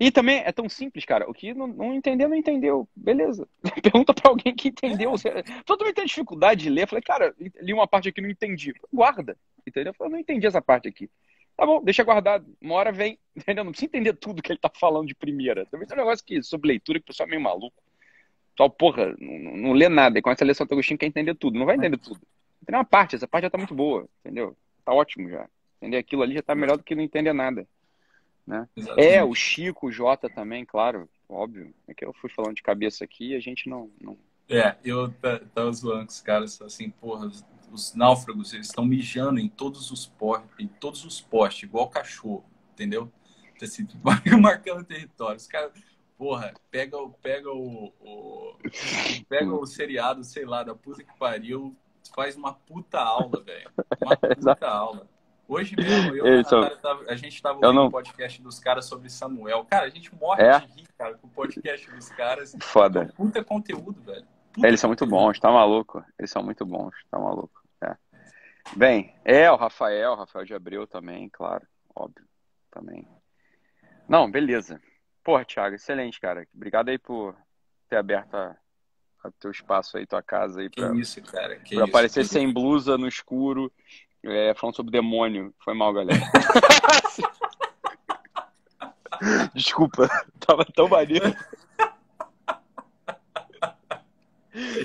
[0.00, 1.28] E também é tão simples, cara.
[1.30, 2.88] O que não, não entendeu, não entendeu.
[2.96, 3.46] Beleza.
[3.82, 5.12] Pergunta para alguém que entendeu.
[5.26, 5.62] É.
[5.64, 6.84] Todo mundo tem dificuldade de ler.
[6.84, 8.72] Eu falei, cara, li uma parte aqui não entendi.
[8.90, 9.36] Guarda.
[9.66, 9.90] Entendeu?
[9.90, 11.10] Eu falei, não entendi essa parte aqui.
[11.54, 12.46] Tá bom, deixa guardado.
[12.62, 13.18] Uma hora vem.
[13.36, 13.62] Entendeu?
[13.62, 15.66] Não precisa entender tudo que ele tá falando de primeira.
[15.66, 17.76] Também tem um negócio que, sobre leitura, que o pessoal é meio maluco.
[18.56, 20.18] Só, porra, não, não lê nada.
[20.18, 21.58] E começa a ler Santo Agostinho, quer entender tudo.
[21.58, 22.20] Não vai entender tudo.
[22.64, 24.08] Tem uma parte, essa parte já tá muito boa.
[24.24, 24.56] Entendeu?
[24.82, 25.46] Tá ótimo já.
[25.76, 27.68] Entender aquilo ali já tá melhor do que não entender nada.
[28.50, 28.68] Né?
[28.96, 31.08] É, o Chico, o Jota também, claro.
[31.28, 31.72] óbvio.
[31.86, 33.88] É que eu fui falando de cabeça aqui e a gente não.
[34.00, 34.18] não...
[34.48, 35.08] É, eu
[35.54, 39.92] tava zoando com os caras assim, porra, os, os náufragos, eles estão mijando em todos
[39.92, 43.08] os postes, em todos os postes, igual cachorro, entendeu?
[43.62, 43.86] Assim,
[44.40, 45.36] marcando território.
[45.36, 45.70] Os caras,
[46.18, 48.56] porra, pega, pega o, o,
[49.28, 51.76] pega o seriado, sei lá, da puta que pariu,
[52.12, 53.70] faz uma puta aula, velho.
[54.02, 55.08] Uma puta aula.
[55.50, 58.84] Hoje mesmo, eu e a, tava, a gente estava ouvindo o um podcast dos caras
[58.84, 59.66] sobre Samuel.
[59.68, 60.60] Cara, a gente morre é?
[60.60, 62.56] de rir, cara, com o podcast dos caras.
[62.62, 63.12] Foda.
[63.16, 64.24] Puta conteúdo, velho.
[64.52, 66.04] Puta Eles são muito bons, tá maluco?
[66.16, 67.60] Eles são muito bons, tá maluco.
[67.82, 67.96] É.
[68.76, 72.24] Bem, é o Rafael, Rafael de Abreu também, claro, óbvio,
[72.70, 73.04] também.
[74.08, 74.80] Não, beleza.
[75.24, 76.46] Porra, Thiago, excelente, cara.
[76.54, 77.34] Obrigado aí por
[77.88, 78.56] ter aberto a,
[79.24, 80.70] a teu espaço aí, tua casa aí.
[80.70, 81.56] Pra, que isso, cara.
[81.56, 83.72] Que pra isso, aparecer sem blusa no escuro
[84.24, 85.52] é, falando sobre demônio.
[85.64, 86.20] Foi mal, galera.
[89.54, 90.08] Desculpa,
[90.40, 91.34] tava tão maneiro.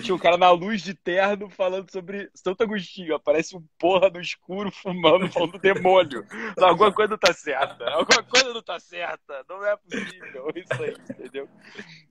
[0.04, 3.16] Tinha um cara na luz de terno falando sobre Santo Agostinho.
[3.16, 6.26] Aparece um porra no escuro fumando, falando do demônio.
[6.58, 7.90] Não, alguma coisa não tá certa.
[7.90, 9.44] Alguma coisa não tá certa.
[9.50, 10.52] Não é possível.
[10.56, 11.50] Isso aí, entendeu?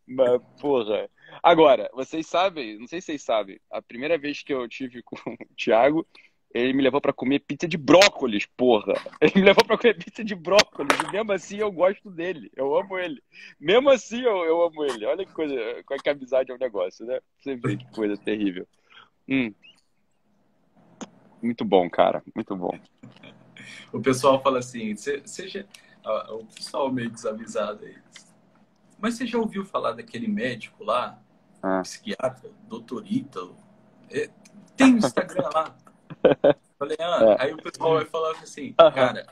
[0.06, 1.08] Mas, porra.
[1.42, 5.16] Agora, vocês sabem, não sei se vocês sabem, a primeira vez que eu tive com
[5.16, 6.06] o Thiago,
[6.54, 8.94] ele me levou para comer pizza de brócolis, porra.
[9.20, 10.96] Ele me levou para comer pizza de brócolis.
[11.00, 12.48] E mesmo assim eu gosto dele.
[12.54, 13.20] Eu amo ele.
[13.58, 15.04] Mesmo assim eu, eu amo ele.
[15.04, 17.18] Olha que coisa, qual é que a amizade é um negócio, né?
[17.40, 18.68] Você vê que coisa terrível.
[19.28, 19.52] Hum.
[21.42, 22.22] Muito bom, cara.
[22.32, 22.78] Muito bom.
[23.92, 25.66] O pessoal fala assim, seja
[26.30, 27.96] o pessoal meio desavisado aí.
[29.00, 31.20] Mas você já ouviu falar daquele médico lá,
[31.60, 31.82] ah.
[31.82, 33.56] psiquiatra, doutor Ítalo?
[34.08, 34.30] É,
[34.76, 35.76] tem Instagram lá.
[36.78, 37.44] Falei, ah, é.
[37.44, 39.26] aí o pessoal vai falar assim, cara,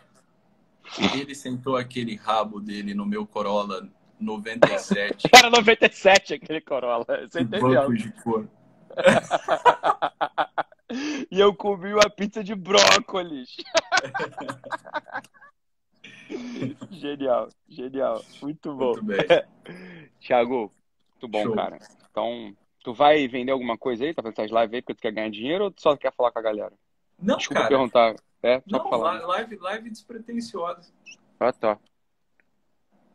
[1.15, 3.89] ele sentou aquele rabo dele no meu Corolla
[4.19, 5.29] 97.
[5.35, 7.07] Era 97 aquele Corolla.
[7.29, 7.93] Você entendeu?
[7.93, 8.49] de cor.
[11.31, 13.57] e eu comi uma pizza de brócolis.
[16.91, 18.23] genial, genial.
[18.41, 18.93] Muito bom.
[18.93, 19.19] Muito bem.
[20.21, 20.73] Thiago,
[21.13, 21.55] muito bom, Show.
[21.55, 21.79] cara.
[22.11, 24.13] Então, Tu vai vender alguma coisa aí?
[24.13, 26.33] Tá fazendo essas lives aí porque tu quer ganhar dinheiro ou tu só quer falar
[26.33, 26.73] com a galera?
[27.21, 27.69] Não, Desculpa cara.
[27.69, 28.17] perguntar.
[28.43, 29.25] É, só não, falar.
[29.25, 30.93] live, live despretensiosa.
[31.39, 31.79] Ah, tá.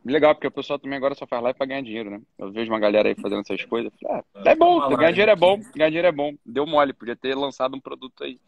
[0.06, 2.22] Legal, porque o pessoal também agora só faz live pra ganhar dinheiro, né?
[2.38, 3.92] Eu vejo uma galera aí fazendo essas coisas.
[4.06, 6.34] Ah, é, é bom, ganhar dinheiro é bom, ganhar dinheiro é bom.
[6.46, 8.40] Deu mole, podia ter lançado um produto aí.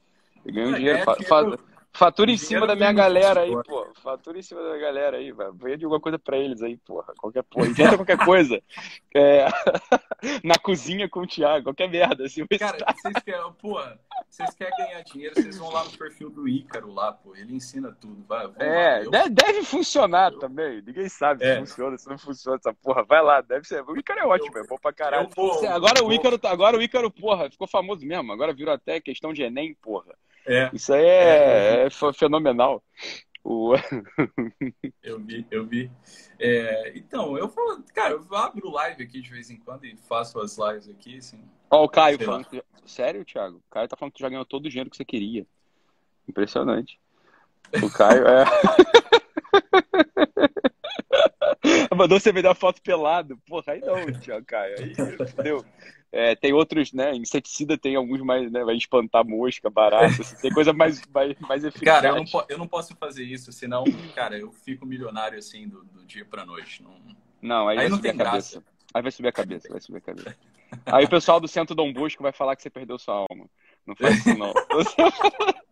[0.45, 0.99] Ganhou um dinheiro.
[0.99, 1.59] É, fa fa
[1.91, 3.87] fatura em cima da minha galera aí, pô.
[4.01, 5.53] Fatura em cima da galera aí, velho.
[5.53, 7.13] Vende alguma coisa pra eles aí, porra.
[7.17, 7.67] Qualquer porra.
[7.69, 8.61] Inventa qualquer coisa.
[9.15, 9.45] É...
[10.43, 12.25] Na cozinha com o Thiago, qualquer merda.
[12.25, 16.47] Assim, Cara, vocês querem, porra, vocês querem ganhar dinheiro, vocês vão lá no perfil do
[16.47, 17.35] Ícaro lá, pô.
[17.35, 18.23] Ele ensina tudo.
[18.27, 19.11] Vai, é, eu...
[19.29, 20.39] deve funcionar eu...
[20.39, 20.81] também.
[20.81, 21.59] Ninguém sabe se é.
[21.59, 23.03] funciona, se não funciona essa porra.
[23.03, 23.83] Vai lá, deve ser.
[23.83, 24.63] O Ícaro é ótimo, eu...
[24.63, 25.29] é bom pra caralho.
[25.35, 28.31] Vou, agora, o Ícaro, tá, agora o Ícaro, porra, ficou famoso mesmo.
[28.31, 30.13] Agora virou até questão de Enem, porra.
[30.49, 30.71] É.
[30.73, 31.85] Isso aí é, é.
[31.85, 32.83] é fenomenal.
[33.43, 33.73] O...
[35.03, 35.91] eu vi, eu vi.
[36.39, 40.39] É, então, eu falo, cara, eu abro live aqui de vez em quando e faço
[40.39, 41.39] as lives aqui, assim.
[41.69, 42.45] Ó, o Caio falando.
[42.45, 42.63] Que...
[42.83, 43.57] Sério, Thiago?
[43.57, 45.45] O Caio tá falando que tu já ganhou todo o dinheiro que você queria.
[46.27, 46.99] Impressionante.
[47.83, 48.45] O Caio é.
[51.95, 53.37] Mandou você me dar foto pelado.
[53.47, 54.75] Porra, aí não, Thiago Caio.
[54.79, 55.65] Aí, entendeu?
[56.11, 57.15] É, tem outros, né?
[57.15, 58.63] Inseticida tem alguns mais, né?
[58.63, 62.01] Vai espantar mosca, barata, assim, tem coisa mais, mais, mais eficaz.
[62.01, 63.83] Cara, eu não, eu não posso fazer isso, senão,
[64.15, 66.81] cara, eu fico milionário assim do, do dia pra noite.
[66.81, 66.95] Não,
[67.41, 68.63] não aí, aí não tem graça.
[68.91, 70.35] Aí vai subir a cabeça, vai subir a cabeça.
[70.85, 73.47] Aí o pessoal do Centro Dom Bosco vai falar que você perdeu sua alma.
[73.85, 74.53] Não faz isso, não.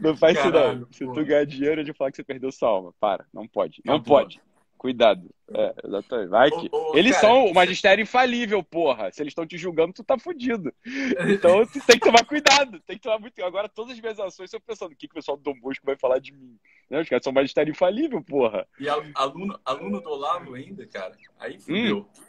[0.00, 1.14] Não faz Caralho, isso, não.
[1.14, 2.94] Se tu ganhar dinheiro, de falar que você perdeu sua alma.
[3.00, 3.80] Para, não pode.
[3.84, 4.40] Não pode.
[4.78, 5.28] Cuidado.
[5.52, 6.28] É, exatamente.
[6.28, 6.68] Vai que.
[6.70, 9.10] Ô, ô, eles cara, são o magistério infalível, porra.
[9.10, 10.72] Se eles estão te julgando, tu tá fudido.
[11.28, 12.80] Então tu tem que tomar cuidado.
[12.86, 13.42] Tem que tomar muito.
[13.44, 15.84] Agora, todas as minhas ações, eu pensando, o que, que o pessoal do Dom Bosco
[15.84, 16.56] vai falar de mim?
[16.88, 17.00] Né?
[17.00, 18.66] Os caras são magistério infalível, porra.
[18.78, 21.16] E aluno, aluno do Olavo ainda, cara.
[21.40, 21.98] Aí fudeu.
[21.98, 22.22] Hum,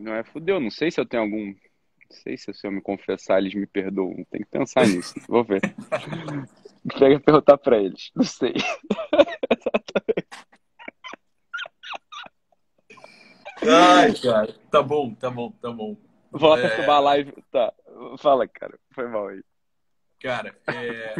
[0.00, 0.58] não é fudeu.
[0.58, 1.54] Não sei se eu tenho algum.
[2.12, 4.22] Não sei se, se eu me confessar, eles me perdoam.
[4.30, 5.14] Tem que pensar nisso.
[5.26, 5.62] Vou ver.
[6.98, 8.10] Pega perguntar pra eles.
[8.14, 8.52] Não sei.
[13.66, 14.52] Ai, cara.
[14.70, 15.96] Tá bom, tá bom, tá bom.
[16.30, 16.86] Volta é...
[16.86, 17.32] a live.
[17.50, 17.72] Tá.
[18.18, 18.78] Fala, cara.
[18.90, 19.42] Foi mal aí.
[20.20, 21.14] Cara, é,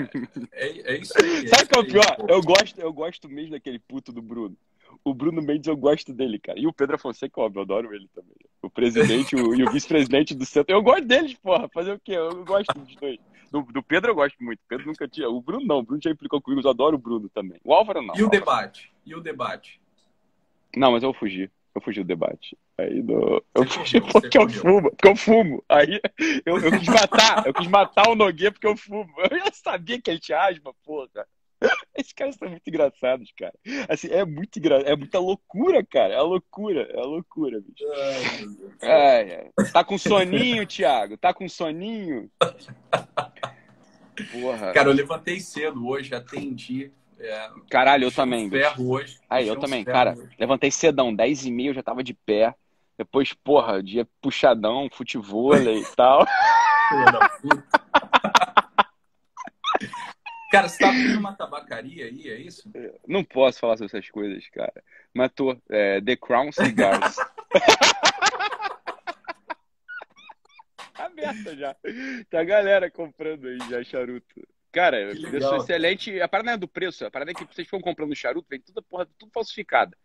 [0.53, 1.47] é, é isso aí.
[1.47, 2.16] É Sabe o que é o pior?
[2.28, 4.57] Eu gosto, eu gosto mesmo daquele puto do Bruno.
[5.03, 6.59] O Bruno Mendes eu gosto dele, cara.
[6.61, 8.36] E o Pedro Fonseca, óbvio, eu adoro ele também.
[8.63, 10.75] O presidente o, e o vice-presidente do centro.
[10.75, 11.69] Eu gosto deles, porra.
[11.69, 12.13] Fazer o quê?
[12.13, 13.19] Eu gosto dos dois.
[13.51, 14.61] Do, do Pedro eu gosto muito.
[14.69, 15.29] Pedro nunca tinha.
[15.29, 15.79] O Bruno não.
[15.79, 16.65] O Bruno já implicou comigo.
[16.65, 17.61] Eu adoro o Bruno também.
[17.65, 18.15] O Álvaro não.
[18.17, 18.93] E o debate?
[19.05, 19.81] E o debate?
[20.77, 21.51] Não, mas eu fugi.
[21.75, 22.57] Eu fugi do debate.
[22.79, 23.43] Aí no...
[23.55, 25.65] eu fugi porque eu fumo, porque eu fumo.
[25.69, 26.01] Aí
[26.45, 29.11] eu, eu quis matar, eu quis matar o Nogueira porque eu fumo.
[29.31, 31.27] Eu já sabia que ele tinha asma, porra.
[31.97, 33.55] Esses caras são muito engraçados, cara.
[33.88, 34.88] Assim, é muito engraçado.
[34.88, 36.14] É muita loucura, cara.
[36.14, 36.88] É loucura.
[36.90, 37.84] É loucura, bicho.
[38.82, 39.70] Ai, ai.
[39.72, 41.16] Tá com soninho, Thiago?
[41.16, 42.30] Tá com soninho?
[44.32, 44.72] Porra.
[44.72, 46.90] Cara, eu levantei cedo hoje, atendi.
[47.18, 48.51] É, Caralho, eu também.
[48.51, 49.18] Ferro hoje.
[49.28, 49.84] Aí, eu também.
[49.84, 50.30] Cara, hoje.
[50.38, 52.55] levantei cedão, 10 e meia eu já tava de pé.
[52.99, 56.26] Depois, porra, dia puxadão, futebol e tal.
[56.88, 57.82] Filha da puta.
[60.53, 62.71] Cara, você tá abrindo uma tabacaria aí, é isso?
[63.09, 64.85] Não posso falar sobre essas coisas, cara.
[65.15, 65.57] Mas tô.
[65.71, 67.17] É, The Crown Cigars.
[70.95, 71.75] Aberta já.
[72.29, 74.47] Tá a galera comprando aí já charuto.
[74.71, 74.99] Cara,
[75.31, 76.21] preço excelente.
[76.21, 78.61] A parada não é do preço, a parada é que vocês ficam comprando charuto, vem
[78.61, 79.97] tudo, porra, tudo falsificada.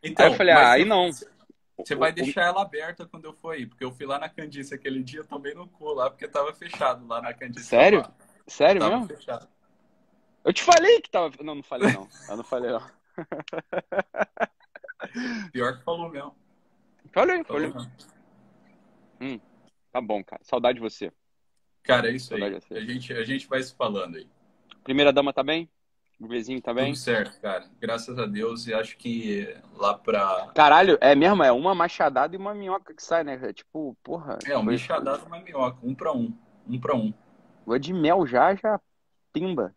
[0.00, 1.10] Então, aí eu falei, ah, aí não.
[1.78, 4.72] Você vai deixar ela aberta quando eu for aí, porque eu fui lá na Candice
[4.72, 7.66] aquele dia, tomei no cu lá, porque tava fechado lá na Candice.
[7.66, 8.08] Sério?
[8.46, 9.08] Sério tava mesmo?
[9.08, 9.55] Fechado.
[10.46, 11.32] Eu te falei que tava.
[11.42, 12.08] Não, não falei não.
[12.30, 12.88] Eu não falei não.
[15.50, 16.36] Pior que falou mesmo.
[17.12, 17.72] Falei, falei.
[19.20, 19.40] Hum,
[19.90, 20.40] tá bom, cara.
[20.44, 21.12] Saudade de você.
[21.82, 22.78] Cara, é isso Saudade aí.
[22.78, 24.28] A gente, a gente vai se falando aí.
[24.84, 25.68] Primeira dama tá bem?
[26.20, 26.92] O vizinho tá bem?
[26.92, 27.68] Tudo certo, cara.
[27.80, 28.68] Graças a Deus.
[28.68, 30.52] E acho que lá pra.
[30.54, 31.42] Caralho, é mesmo?
[31.42, 33.36] É uma machadada e uma minhoca que sai, né?
[33.42, 34.38] É tipo, porra.
[34.46, 35.78] É, uma machadada e uma minhoca.
[35.82, 36.32] Um pra um.
[36.68, 37.12] Um pra um.
[37.64, 38.80] O de mel já, já
[39.36, 39.74] Pimba.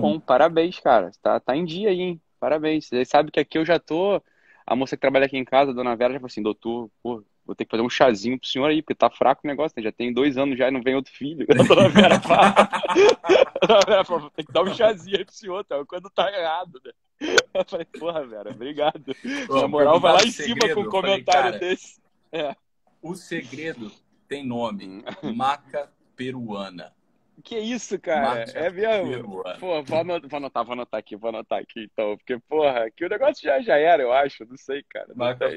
[0.00, 1.10] Bom, parabéns, cara.
[1.20, 2.20] Tá, tá em dia aí, hein?
[2.40, 2.86] Parabéns.
[2.86, 4.22] Você sabe que aqui eu já tô.
[4.66, 7.22] A moça que trabalha aqui em casa, a dona Vera, já falou assim: doutor, pô,
[7.44, 9.82] vou ter que fazer um chazinho pro senhor aí, porque tá fraco o negócio, né?
[9.82, 11.46] Já tem dois anos já e não vem outro filho.
[11.52, 12.54] A dona Vera fala.
[13.60, 15.84] a dona Vera fala: tem que dar um chazinho aí pro senhor, tá?
[15.84, 16.92] quando tá errado, né?
[17.52, 19.14] Eu falei: porra, Vera, obrigado.
[19.50, 22.00] Na moral, vai lá em segredo, cima com um comentário falei, desse.
[22.32, 22.56] É.
[23.02, 23.92] O segredo
[24.26, 25.34] tem nome: hum.
[25.34, 26.94] maca peruana.
[27.42, 28.44] Que isso, cara?
[28.54, 29.42] é mesmo?
[29.58, 32.16] Pô, vou anotar, vou anotar, vou anotar aqui, vou anotar aqui então.
[32.16, 34.44] Porque, porra, que o negócio já, já era, eu acho.
[34.44, 35.08] Não sei, cara.
[35.14, 35.48] Marca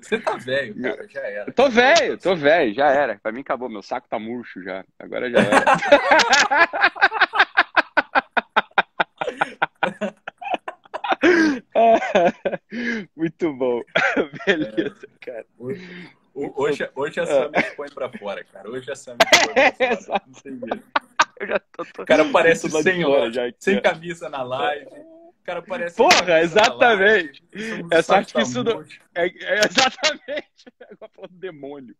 [0.00, 1.52] Você tá velho, cara, já era.
[1.52, 3.18] Tô velho, tô velho, já era.
[3.22, 4.84] Pra mim acabou, meu saco tá murcho já.
[4.98, 5.64] Agora já era.
[13.16, 13.82] Muito bom.
[14.46, 15.46] Beleza, cara.
[16.34, 18.70] Hoje, hoje a Sam me põe pra fora, cara.
[18.70, 20.22] Hoje a Sam me põe pra fora.
[21.50, 22.02] Já tô, tô...
[22.02, 24.86] O cara parece o senhor, já, sem camisa na live.
[24.86, 25.96] O cara parece.
[25.96, 27.42] Porra, exatamente.
[27.90, 28.82] É sorte que isso não.
[29.14, 30.64] É, é exatamente.
[30.88, 31.96] Agora falando demônio.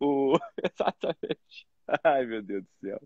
[0.00, 0.38] O...
[0.62, 1.66] Exatamente.
[2.02, 3.02] Ai, meu Deus do céu.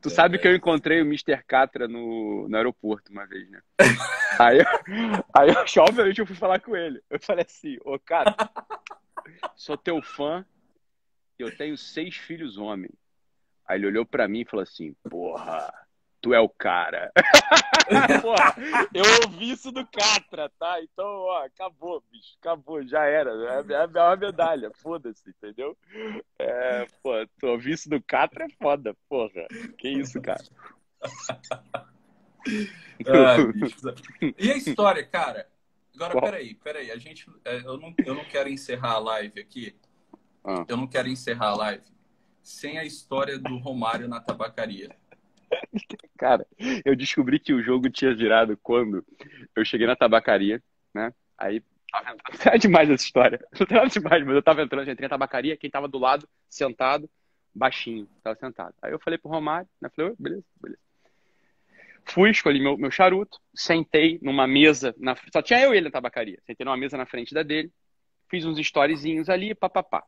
[0.00, 0.38] Tu é, sabe é.
[0.38, 1.42] que eu encontrei o Mr.
[1.44, 3.60] Catra no, no aeroporto uma vez, né?
[4.38, 4.64] aí, eu,
[5.34, 7.02] aí eu, obviamente, eu fui falar com ele.
[7.10, 8.48] Eu falei assim, ô, Catra,
[9.56, 10.44] sou teu fã,
[11.38, 12.94] eu tenho seis filhos homens.
[13.70, 15.72] Aí ele olhou para mim e falou assim: Porra,
[16.20, 17.12] tu é o cara.
[18.20, 18.56] Porra,
[18.92, 20.82] eu ouvi isso do Catra, tá?
[20.82, 23.30] Então, ó, acabou, bicho, acabou, já era.
[23.30, 25.78] É, é uma medalha, foda-se, entendeu?
[26.36, 29.46] É, pô, tu ouvi isso do Catra é foda, porra.
[29.78, 30.42] Que isso, cara.
[34.36, 35.48] e a história, cara?
[35.94, 36.24] Agora, Qual?
[36.24, 36.90] peraí, peraí.
[36.90, 39.76] A gente, é, eu, não, eu não quero encerrar a live aqui.
[40.42, 40.64] Ah.
[40.66, 41.99] Eu não quero encerrar a live
[42.42, 44.90] sem a história do Romário na tabacaria?
[46.18, 46.46] Cara,
[46.84, 49.04] eu descobri que o jogo tinha virado quando
[49.54, 50.62] eu cheguei na tabacaria,
[50.94, 51.12] né?
[51.36, 51.62] Aí.
[52.52, 53.44] É demais essa história.
[53.70, 57.10] Não é demais, mas eu tava entrando, entrei na tabacaria, quem tava do lado, sentado,
[57.54, 58.74] baixinho, tava sentado.
[58.80, 59.88] Aí eu falei pro Romário, né?
[59.94, 60.80] Falei, beleza, beleza.
[62.04, 65.90] Fui, escolhi meu, meu charuto, sentei numa mesa, na, só tinha eu e ele na
[65.90, 66.40] tabacaria.
[66.46, 67.70] Sentei numa mesa na frente da dele,
[68.28, 70.04] fiz uns storyzinhos ali, papapá.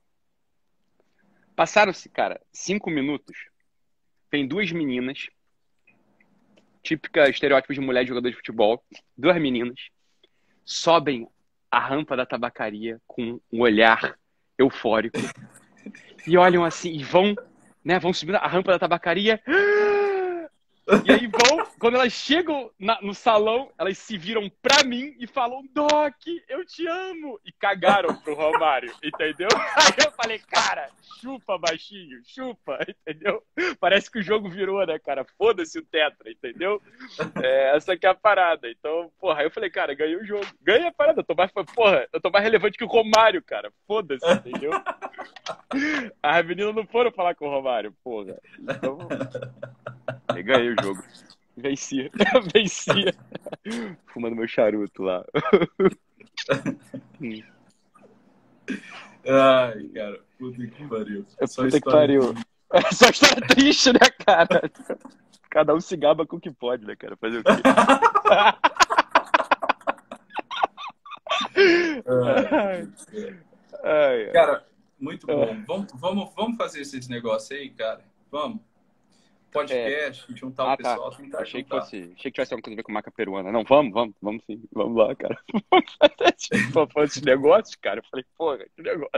[1.54, 3.36] Passaram-se, cara, cinco minutos.
[4.30, 5.28] Tem duas meninas,
[6.82, 8.82] típica estereótipo de mulher de jogador de futebol.
[9.16, 9.78] Duas meninas
[10.64, 11.28] sobem
[11.70, 14.18] a rampa da tabacaria com um olhar
[14.58, 15.18] eufórico
[16.26, 17.34] e olham assim e vão,
[17.84, 19.42] né, vão subindo a rampa da tabacaria.
[21.04, 25.28] E aí vão, quando elas chegam na, no salão, elas se viram pra mim e
[25.28, 26.14] falam, Doc,
[26.48, 27.40] eu te amo!
[27.44, 29.48] E cagaram pro Romário, entendeu?
[29.76, 33.42] Aí eu falei, cara, chupa, baixinho, chupa, entendeu?
[33.78, 35.24] Parece que o jogo virou, né, cara?
[35.38, 36.82] Foda-se o Tetra, entendeu?
[37.40, 38.68] É, essa aqui é a parada.
[38.68, 40.46] Então, porra, aí eu falei, cara, ganhei o jogo.
[40.60, 43.72] Ganhei a parada, eu tô mais, porra, eu tô mais relevante que o Romário, cara.
[43.86, 44.72] Foda-se, entendeu?
[46.22, 48.36] As meninas não foram falar com o Romário, porra.
[48.58, 48.98] Então,
[50.40, 51.02] ganhei o jogo.
[51.56, 52.10] Vencia.
[52.54, 53.14] Vencia.
[54.06, 55.24] Fumando meu charuto lá.
[59.26, 61.26] Ai, cara, puta que pariu.
[61.46, 62.34] Só puta que pariu.
[62.72, 64.62] É só história triste, né, cara?
[65.50, 67.16] Cada um se gaba com o que pode, né, cara?
[67.16, 67.50] Fazer o quê?
[72.64, 72.88] ai,
[73.84, 74.66] ai, cara,
[74.98, 75.62] muito bom.
[75.66, 78.02] Vamos, vamos, vamos fazer esses negócios aí, cara?
[78.30, 78.60] Vamos.
[79.52, 80.36] Podcast, é.
[80.36, 80.76] juntar ah, o tá.
[80.76, 81.16] pessoal, tá.
[81.18, 81.76] tentar achei juntar.
[81.76, 83.52] Que fosse, achei que tivesse alguma coisa a ver com marca peruana.
[83.52, 84.64] Não, vamos, vamos, vamos sim.
[84.72, 85.38] Vamos lá, cara.
[86.72, 88.00] Vamos fazer esses negócios, cara.
[88.00, 89.10] Eu falei, porra, que negócio.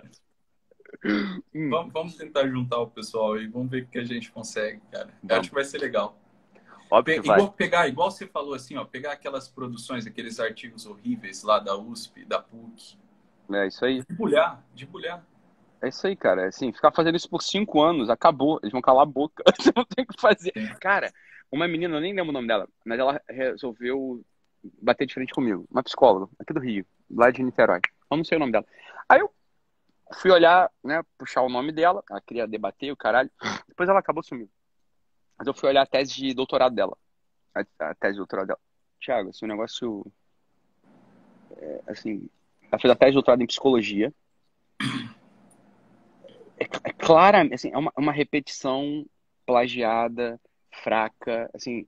[1.54, 1.70] Hum.
[1.70, 5.08] Vamos, vamos tentar juntar o pessoal e vamos ver o que a gente consegue, cara.
[5.28, 6.18] Eu acho que vai ser legal.
[6.90, 11.42] Óbvio Pe igual, pegar, igual você falou assim, ó, pegar aquelas produções, aqueles artigos horríveis
[11.42, 12.96] lá da USP, da PUC.
[13.52, 14.02] É isso aí.
[14.08, 15.24] Debulhar, debulhar.
[15.84, 16.48] É isso aí, cara.
[16.48, 18.58] Assim, ficar fazendo isso por cinco anos, acabou.
[18.62, 19.44] Eles vão calar a boca.
[19.60, 20.52] Você não tem o que fazer.
[20.80, 21.12] Cara,
[21.52, 24.24] uma menina, eu nem lembro o nome dela, mas ela resolveu
[24.80, 25.66] bater de frente comigo.
[25.70, 27.80] Uma psicóloga, aqui do Rio, lá de Niterói.
[28.10, 28.64] Eu não sei o nome dela.
[29.06, 29.30] Aí eu
[30.14, 32.02] fui olhar, né, puxar o nome dela.
[32.10, 33.30] Ela queria debater o caralho.
[33.68, 34.50] Depois ela acabou sumindo.
[35.36, 36.96] Mas eu fui olhar a tese de doutorado dela.
[37.54, 38.60] A, a tese de doutorado dela.
[38.98, 40.06] Tiago, esse assim, um negócio.
[41.58, 42.26] É, assim,
[42.72, 44.10] ela fez a tese de doutorado em psicologia
[46.58, 49.04] é, é clara, assim, é uma, uma repetição
[49.46, 50.40] plagiada,
[50.70, 51.86] fraca, assim,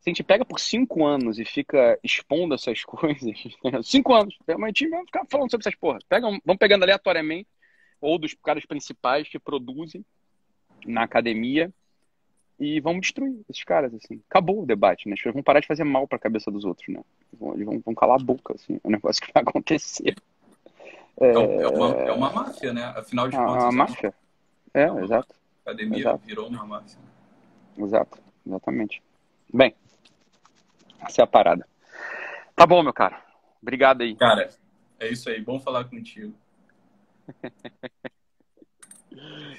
[0.00, 3.36] se a gente pega por cinco anos e fica expondo essas coisas,
[3.82, 6.02] cinco anos, a gente vai ficar falando sobre essas porras.
[6.08, 7.48] Pegam, vão pegando aleatoriamente,
[8.00, 10.04] ou dos caras principais que produzem
[10.86, 11.72] na academia,
[12.60, 14.20] e vamos destruir esses caras, assim.
[14.28, 15.14] Acabou o debate, né?
[15.14, 17.00] As pessoas vão parar de fazer mal para a cabeça dos outros, né?
[17.54, 18.80] Eles vão, vão calar a boca, assim.
[18.82, 20.16] É um negócio que vai acontecer.
[21.20, 22.84] É, é, uma, é uma máfia, né?
[22.96, 23.56] Afinal de é contas.
[23.56, 24.14] É uma máfia.
[24.74, 25.34] É, é exato.
[25.66, 26.18] A academia exato.
[26.24, 26.98] virou uma máfia.
[27.76, 29.02] Exato, exatamente.
[29.52, 29.74] Bem,
[31.00, 31.66] essa é a parada.
[32.54, 33.22] Tá bom, meu cara.
[33.62, 34.14] Obrigado aí.
[34.16, 34.48] Cara,
[34.98, 35.40] é isso aí.
[35.40, 36.34] Bom falar contigo.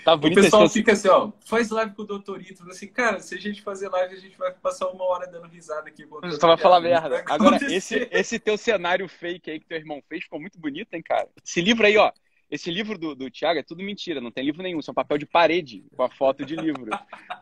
[0.03, 2.63] Tá o pessoal fica assim, ó, faz live com o doutorito.
[2.69, 5.89] Assim, cara, se a gente fazer live, a gente vai passar uma hora dando risada
[5.89, 6.07] aqui.
[6.39, 7.23] Só vai falar merda.
[7.29, 11.03] Agora, esse, esse teu cenário fake aí que teu irmão fez ficou muito bonito, hein,
[11.03, 11.27] cara?
[11.43, 12.11] Esse livro aí, ó.
[12.49, 14.95] Esse livro do, do Thiago é tudo mentira, não tem livro nenhum, isso é um
[14.95, 16.89] papel de parede com a foto de livro.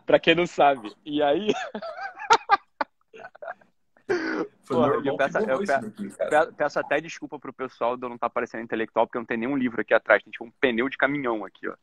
[0.05, 0.93] pra quem não sabe.
[1.05, 1.53] E aí.
[4.09, 8.63] Eu, peço, eu peço, peço, até desculpa pro pessoal de eu não estar tá parecendo
[8.63, 10.23] intelectual, porque não tem nenhum livro aqui atrás.
[10.23, 11.75] Tem tipo um pneu de caminhão aqui, ó.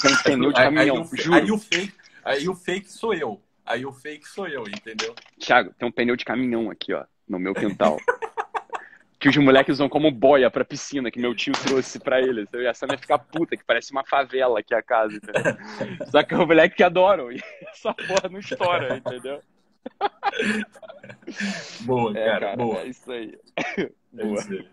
[0.00, 1.34] Tem um pneu de caminhão, aí, juro.
[1.36, 3.42] Aí o, fake, aí o fake sou eu.
[3.64, 5.14] Aí o fake sou eu, entendeu?
[5.38, 7.98] Thiago, tem um pneu de caminhão aqui, ó, no meu quintal.
[9.22, 12.48] que os moleques usam como boia pra piscina, que meu tio trouxe pra eles.
[12.52, 15.56] E a Sam ia ficar puta, que parece uma favela aqui a casa, entendeu?
[16.10, 17.30] Só que é um moleque que adoram.
[17.32, 19.40] E essa porra não estoura, entendeu?
[21.82, 22.80] boa, é, cara, cara, boa.
[22.80, 23.38] É isso aí.
[24.14, 24.38] É boa.
[24.38, 24.68] Isso aí.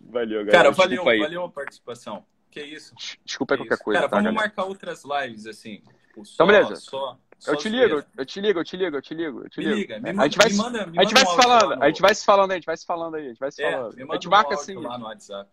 [0.00, 0.50] Valeu, galera.
[0.50, 2.26] Cara, valeu, valeu a participação.
[2.50, 2.94] Que isso?
[3.24, 4.00] Desculpa aí qualquer coisa.
[4.00, 4.48] Cara, tá, vamos galera?
[4.48, 5.82] marcar outras lives, assim.
[6.08, 6.76] Tipo, só, então, beleza.
[6.76, 9.50] Só, só eu te ligo, eu te ligo, eu te ligo, eu te ligo, eu
[9.50, 9.74] te ligo.
[9.74, 11.76] liga, me manda, a gente vai, me manda, me a gente vai um se falando,
[11.76, 11.82] no...
[11.82, 13.62] a gente vai se falando, a gente vai se falando aí, a gente vai se
[13.62, 14.10] é, falando.
[14.10, 14.74] a gente marca um assim.
[14.74, 15.50] lá no WhatsApp.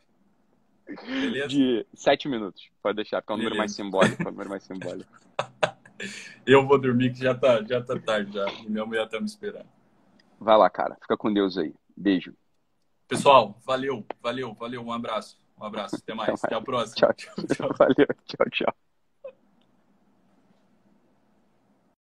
[1.06, 1.48] Beleza?
[1.48, 4.64] De sete minutos, pode deixar, porque é um número mais simbólico, é um número mais
[4.64, 5.12] simbólico.
[6.46, 9.26] eu vou dormir que já tá, já tá tarde já, e minha mulher tá me
[9.26, 9.68] esperando.
[10.40, 11.74] Vai lá, cara, fica com Deus aí.
[11.96, 12.34] Beijo.
[13.08, 15.42] Pessoal, valeu, valeu, valeu, um abraço.
[15.60, 16.30] Um abraço, até mais.
[16.30, 16.44] Até, mais.
[16.44, 16.96] até a próxima.
[16.96, 17.70] Tchau, tchau.
[17.78, 18.93] Valeu, tchau, tchau.